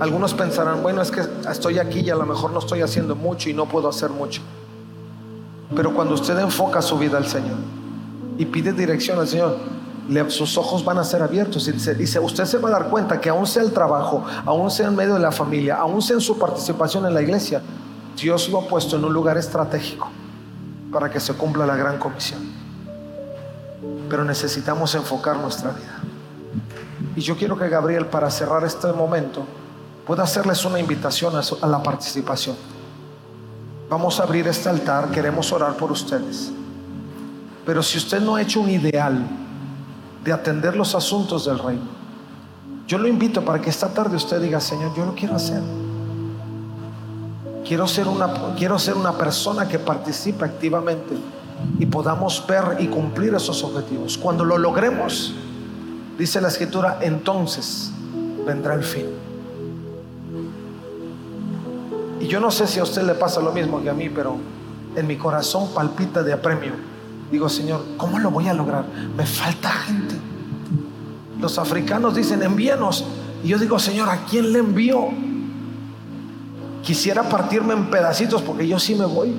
Algunos 0.00 0.32
pensarán, 0.34 0.82
bueno, 0.82 1.02
es 1.02 1.10
que 1.10 1.22
estoy 1.50 1.78
aquí 1.78 2.00
y 2.00 2.10
a 2.10 2.14
lo 2.14 2.24
mejor 2.24 2.52
no 2.52 2.60
estoy 2.60 2.82
haciendo 2.82 3.16
mucho 3.16 3.50
y 3.50 3.54
no 3.54 3.66
puedo 3.66 3.88
hacer 3.88 4.10
mucho. 4.10 4.42
Pero 5.74 5.92
cuando 5.94 6.14
usted 6.14 6.38
enfoca 6.38 6.80
su 6.80 6.98
vida 6.98 7.18
al 7.18 7.26
Señor 7.26 7.56
y 8.38 8.46
pide 8.46 8.72
dirección 8.72 9.18
al 9.18 9.26
Señor, 9.26 9.56
sus 10.28 10.56
ojos 10.56 10.84
van 10.84 10.98
a 10.98 11.04
ser 11.04 11.22
abiertos 11.22 11.68
y, 11.68 12.18
usted 12.18 12.44
se 12.44 12.58
va 12.58 12.68
a 12.68 12.72
dar 12.72 12.88
cuenta 12.88 13.20
que 13.20 13.28
aún 13.28 13.46
sea 13.46 13.62
el 13.62 13.72
trabajo, 13.72 14.24
aún 14.46 14.70
sea 14.70 14.88
en 14.88 14.96
medio 14.96 15.14
de 15.14 15.20
la 15.20 15.32
familia, 15.32 15.76
aún 15.76 16.00
sea 16.00 16.14
en 16.14 16.22
su 16.22 16.38
participación 16.38 17.04
en 17.04 17.12
la 17.12 17.20
iglesia, 17.20 17.60
Dios 18.16 18.48
lo 18.48 18.58
ha 18.58 18.68
puesto 18.68 18.96
en 18.96 19.04
un 19.04 19.12
lugar 19.12 19.36
estratégico 19.36 20.08
para 20.92 21.10
que 21.10 21.20
se 21.20 21.34
cumpla 21.34 21.66
la 21.66 21.76
gran 21.76 21.98
comisión. 21.98 22.40
Pero 24.08 24.24
necesitamos 24.24 24.94
enfocar 24.94 25.36
nuestra 25.36 25.70
vida. 25.70 26.00
Y 27.14 27.20
yo 27.20 27.36
quiero 27.36 27.58
que 27.58 27.68
Gabriel, 27.68 28.06
para 28.06 28.30
cerrar 28.30 28.64
este 28.64 28.90
momento, 28.92 29.44
pueda 30.08 30.22
hacerles 30.22 30.64
una 30.64 30.80
invitación 30.80 31.34
a, 31.36 31.66
la 31.66 31.82
participación. 31.82 32.56
Vamos 33.90 34.18
a 34.18 34.22
abrir 34.22 34.48
este 34.48 34.70
altar, 34.70 35.10
queremos 35.10 35.52
orar 35.52 35.76
por 35.76 35.92
ustedes. 35.92 36.50
Pero 37.66 37.82
si 37.82 37.98
usted 37.98 38.18
no 38.18 38.34
ha 38.34 38.40
hecho 38.40 38.62
un 38.62 38.70
ideal 38.70 39.22
de 40.24 40.32
atender 40.32 40.74
los 40.74 40.94
asuntos 40.94 41.44
del 41.44 41.58
reino, 41.58 41.82
yo 42.86 42.96
lo 42.96 43.06
invito 43.06 43.44
para 43.44 43.60
que 43.60 43.68
esta 43.68 43.88
tarde 43.88 44.16
usted 44.16 44.40
diga, 44.40 44.60
Señor, 44.60 44.94
yo 44.96 45.04
lo 45.04 45.14
quiero 45.14 45.36
hacer. 45.36 45.62
Quiero 47.66 47.86
ser 47.86 48.08
una, 48.08 48.54
quiero 48.56 48.78
ser 48.78 48.94
una 48.94 49.12
persona 49.12 49.68
que 49.68 49.78
participe 49.78 50.42
activamente 50.42 51.18
y 51.78 51.84
podamos 51.84 52.42
ver 52.46 52.78
y 52.78 52.86
cumplir 52.86 53.34
esos 53.34 53.62
objetivos. 53.62 54.16
Cuando 54.16 54.42
lo 54.42 54.56
logremos, 54.56 55.34
dice 56.16 56.40
la 56.40 56.48
escritura, 56.48 56.98
entonces 57.02 57.90
vendrá 58.46 58.72
el 58.72 58.84
fin. 58.84 59.27
Y 62.20 62.26
yo 62.26 62.40
no 62.40 62.50
sé 62.50 62.66
si 62.66 62.80
a 62.80 62.82
usted 62.82 63.02
le 63.02 63.14
pasa 63.14 63.40
lo 63.40 63.52
mismo 63.52 63.82
que 63.82 63.90
a 63.90 63.94
mí, 63.94 64.08
pero 64.08 64.36
en 64.96 65.06
mi 65.06 65.16
corazón 65.16 65.68
palpita 65.74 66.22
de 66.22 66.32
apremio. 66.32 66.72
Digo, 67.30 67.48
Señor, 67.48 67.84
¿cómo 67.96 68.18
lo 68.18 68.30
voy 68.30 68.48
a 68.48 68.54
lograr? 68.54 68.84
Me 69.16 69.24
falta 69.26 69.70
gente. 69.70 70.16
Los 71.40 71.58
africanos 71.58 72.14
dicen, 72.14 72.42
envíanos. 72.42 73.04
Y 73.44 73.48
yo 73.48 73.58
digo, 73.58 73.78
Señor, 73.78 74.08
¿a 74.08 74.24
quién 74.24 74.52
le 74.52 74.58
envío? 74.58 75.08
Quisiera 76.82 77.28
partirme 77.28 77.74
en 77.74 77.90
pedacitos 77.90 78.42
porque 78.42 78.66
yo 78.66 78.78
sí 78.78 78.94
me 78.94 79.04
voy. 79.04 79.36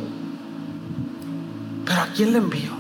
Pero 1.84 2.02
¿a 2.02 2.08
quién 2.16 2.32
le 2.32 2.38
envío? 2.38 2.72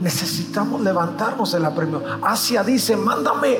Necesitamos 0.00 0.80
levantarnos 0.80 1.52
del 1.52 1.64
apremio. 1.64 2.02
Asia 2.22 2.62
dice, 2.62 2.96
mándame. 2.96 3.58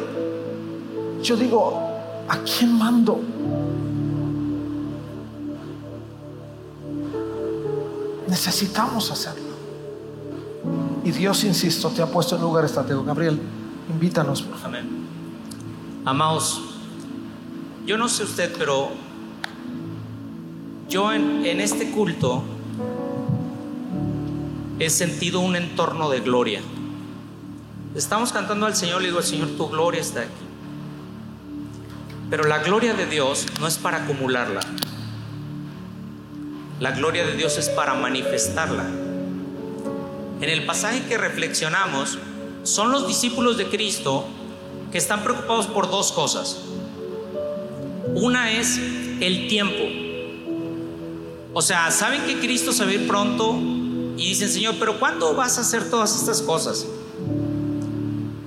Yo 1.23 1.37
digo, 1.37 1.86
¿A 2.29 2.39
quién 2.39 2.77
mando? 2.77 3.21
Necesitamos 8.29 9.11
hacerlo. 9.11 9.55
Y 11.05 11.13
Dios, 11.13 11.45
insisto, 11.45 11.89
te 11.91 12.03
ha 12.03 12.07
puesto 12.07 12.35
en 12.37 12.43
lugar 12.43 12.65
estratégico. 12.65 13.05
Gabriel, 13.05 13.41
invítanos. 13.89 14.43
Por. 14.43 14.59
Amén. 14.65 15.07
Amados, 16.05 16.61
yo 17.87 17.97
no 17.97 18.09
sé 18.09 18.25
usted, 18.25 18.55
pero 18.59 18.91
yo 20.89 21.13
en, 21.13 21.47
en 21.47 21.61
este 21.61 21.91
culto 21.91 22.43
he 24.79 24.91
sentido 24.91 25.41
un 25.41 25.57
entorno 25.57 26.11
de 26.11 26.21
gloria. 26.21 26.61
Estamos 27.95 28.33
cantando 28.33 28.67
al 28.67 28.77
Señor, 28.77 29.01
le 29.01 29.09
digo 29.09 29.19
al 29.19 29.25
Señor, 29.25 29.49
tu 29.57 29.69
gloria 29.69 30.01
está 30.01 30.21
aquí. 30.21 30.46
Pero 32.31 32.45
la 32.45 32.59
gloria 32.59 32.95
de 32.95 33.07
Dios 33.07 33.47
no 33.61 33.67
es 33.67 33.79
para 33.79 34.05
acumularla. 34.05 34.61
La 36.81 36.91
gloria 36.91 37.25
de 37.25 37.37
Dios 37.37 37.57
es 37.57 37.69
para 37.69 37.95
manifestarla. 37.95 38.85
En 40.41 40.49
el 40.51 40.67
pasaje 40.67 41.03
que 41.09 41.17
reflexionamos, 41.17 42.19
son 42.65 42.91
los 42.91 43.07
discípulos 43.07 43.57
de 43.57 43.67
Cristo 43.69 44.27
que 44.91 44.99
están 44.99 45.23
preocupados 45.23 45.67
por 45.67 45.91
dos 45.91 46.13
cosas. 46.13 46.59
Una 48.15 48.51
es 48.53 48.77
el 49.21 49.49
tiempo. 49.49 49.85
O 51.55 51.63
sea, 51.63 51.91
saben 51.91 52.23
que 52.23 52.39
Cristo 52.39 52.73
se 52.73 52.85
va 52.85 52.91
a 52.91 52.95
ir 52.95 53.07
pronto 53.07 53.55
y 54.17 54.29
dicen, 54.29 54.51
Señor, 54.51 54.75
pero 54.79 54.99
¿cuándo 54.99 55.35
vas 55.35 55.59
a 55.59 55.61
hacer 55.63 55.89
todas 55.89 56.15
estas 56.17 56.43
cosas? 56.43 56.87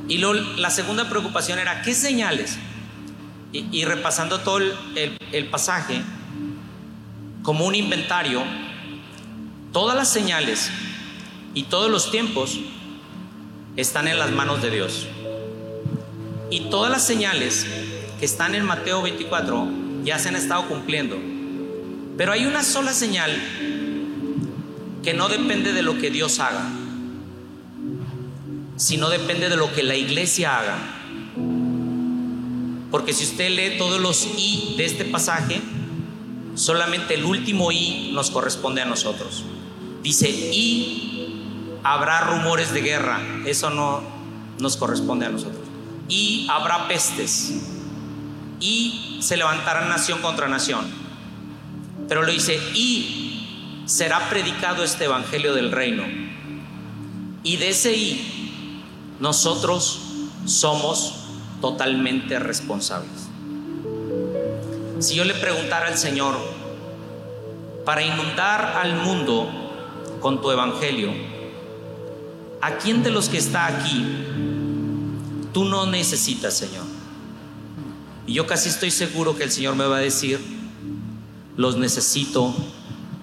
Y 0.07 0.17
la 0.17 0.69
segunda 0.69 1.09
preocupación 1.09 1.59
era, 1.59 1.81
¿qué 1.81 1.93
señales? 1.93 2.57
Y, 3.51 3.83
repasando 3.85 4.39
todo 4.39 4.59
el, 4.59 5.47
pasaje, 5.49 6.01
como 7.41 7.65
un 7.65 7.75
inventario, 7.75 8.43
todas 9.73 9.95
las 9.95 10.09
señales 10.09 10.69
y 11.53 11.63
todos 11.63 11.89
los 11.89 12.11
tiempos 12.11 12.59
están 13.75 14.07
en 14.07 14.19
las 14.19 14.31
manos 14.31 14.61
de 14.61 14.69
Dios. 14.69 15.07
Y 16.51 16.69
todas 16.69 16.91
las 16.91 17.05
señales 17.05 17.65
que 18.19 18.25
están 18.25 18.53
en 18.55 18.65
Mateo 18.65 19.01
24 19.01 19.67
ya 20.03 20.19
se 20.19 20.29
han 20.29 20.35
estado 20.35 20.67
cumpliendo. 20.67 21.17
Pero 22.17 22.31
hay 22.31 22.45
una 22.45 22.63
sola 22.63 22.93
señal 22.93 23.31
que 25.03 25.13
no 25.13 25.29
depende 25.29 25.73
de 25.73 25.81
lo 25.81 25.97
que 25.97 26.09
Dios 26.09 26.39
haga, 26.39 26.69
sino 28.75 29.09
depende 29.09 29.49
de 29.49 29.57
lo 29.57 29.71
que 29.73 29.83
la 29.83 29.95
iglesia 29.95 30.59
haga. 30.59 30.98
Porque 32.91 33.13
si 33.13 33.23
usted 33.23 33.49
lee 33.49 33.77
todos 33.77 33.99
los 33.99 34.27
y 34.37 34.75
de 34.77 34.85
este 34.85 35.05
pasaje, 35.05 35.61
solamente 36.55 37.13
el 37.13 37.25
último 37.25 37.71
y 37.71 38.11
nos 38.13 38.31
corresponde 38.31 38.81
a 38.81 38.85
nosotros. 38.85 39.43
Dice, 40.01 40.29
y 40.29 41.79
habrá 41.83 42.21
rumores 42.21 42.73
de 42.73 42.81
guerra. 42.81 43.21
Eso 43.45 43.69
no 43.69 44.01
nos 44.59 44.75
corresponde 44.77 45.25
a 45.25 45.29
nosotros. 45.29 45.61
Y 46.07 46.47
habrá 46.49 46.87
pestes. 46.87 47.53
Y 48.59 49.19
se 49.21 49.37
levantará 49.37 49.85
nación 49.85 50.19
contra 50.21 50.47
nación. 50.47 50.85
Pero 52.07 52.23
lo 52.23 52.31
dice, 52.31 52.59
y 52.73 53.83
será 53.85 54.29
predicado 54.29 54.83
este 54.83 55.05
evangelio 55.05 55.53
del 55.53 55.71
reino. 55.71 56.03
Y 57.43 57.57
de 57.57 57.69
ese 57.69 57.95
y 57.95 59.15
nosotros 59.19 59.99
somos 60.45 61.18
totalmente 61.61 62.39
responsables. 62.39 63.27
Si 64.99 65.15
yo 65.15 65.23
le 65.23 65.33
preguntara 65.33 65.87
al 65.87 65.97
Señor, 65.97 66.35
para 67.85 68.03
inundar 68.03 68.77
al 68.81 68.95
mundo 68.97 69.49
con 70.19 70.41
tu 70.41 70.51
evangelio, 70.51 71.11
¿a 72.61 72.77
quién 72.77 73.03
de 73.03 73.11
los 73.11 73.29
que 73.29 73.37
está 73.37 73.67
aquí 73.67 74.05
tú 75.53 75.65
no 75.65 75.85
necesitas, 75.85 76.55
Señor? 76.55 76.85
Y 78.27 78.33
yo 78.33 78.45
casi 78.45 78.69
estoy 78.69 78.91
seguro 78.91 79.35
que 79.35 79.43
el 79.43 79.51
Señor 79.51 79.75
me 79.75 79.85
va 79.85 79.97
a 79.97 80.01
decir, 80.01 80.39
los 81.55 81.77
necesito 81.77 82.53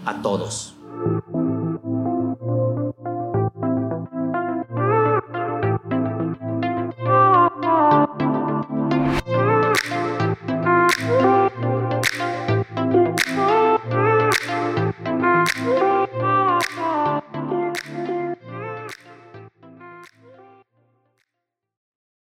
a 0.05 0.23
todos. 0.23 0.76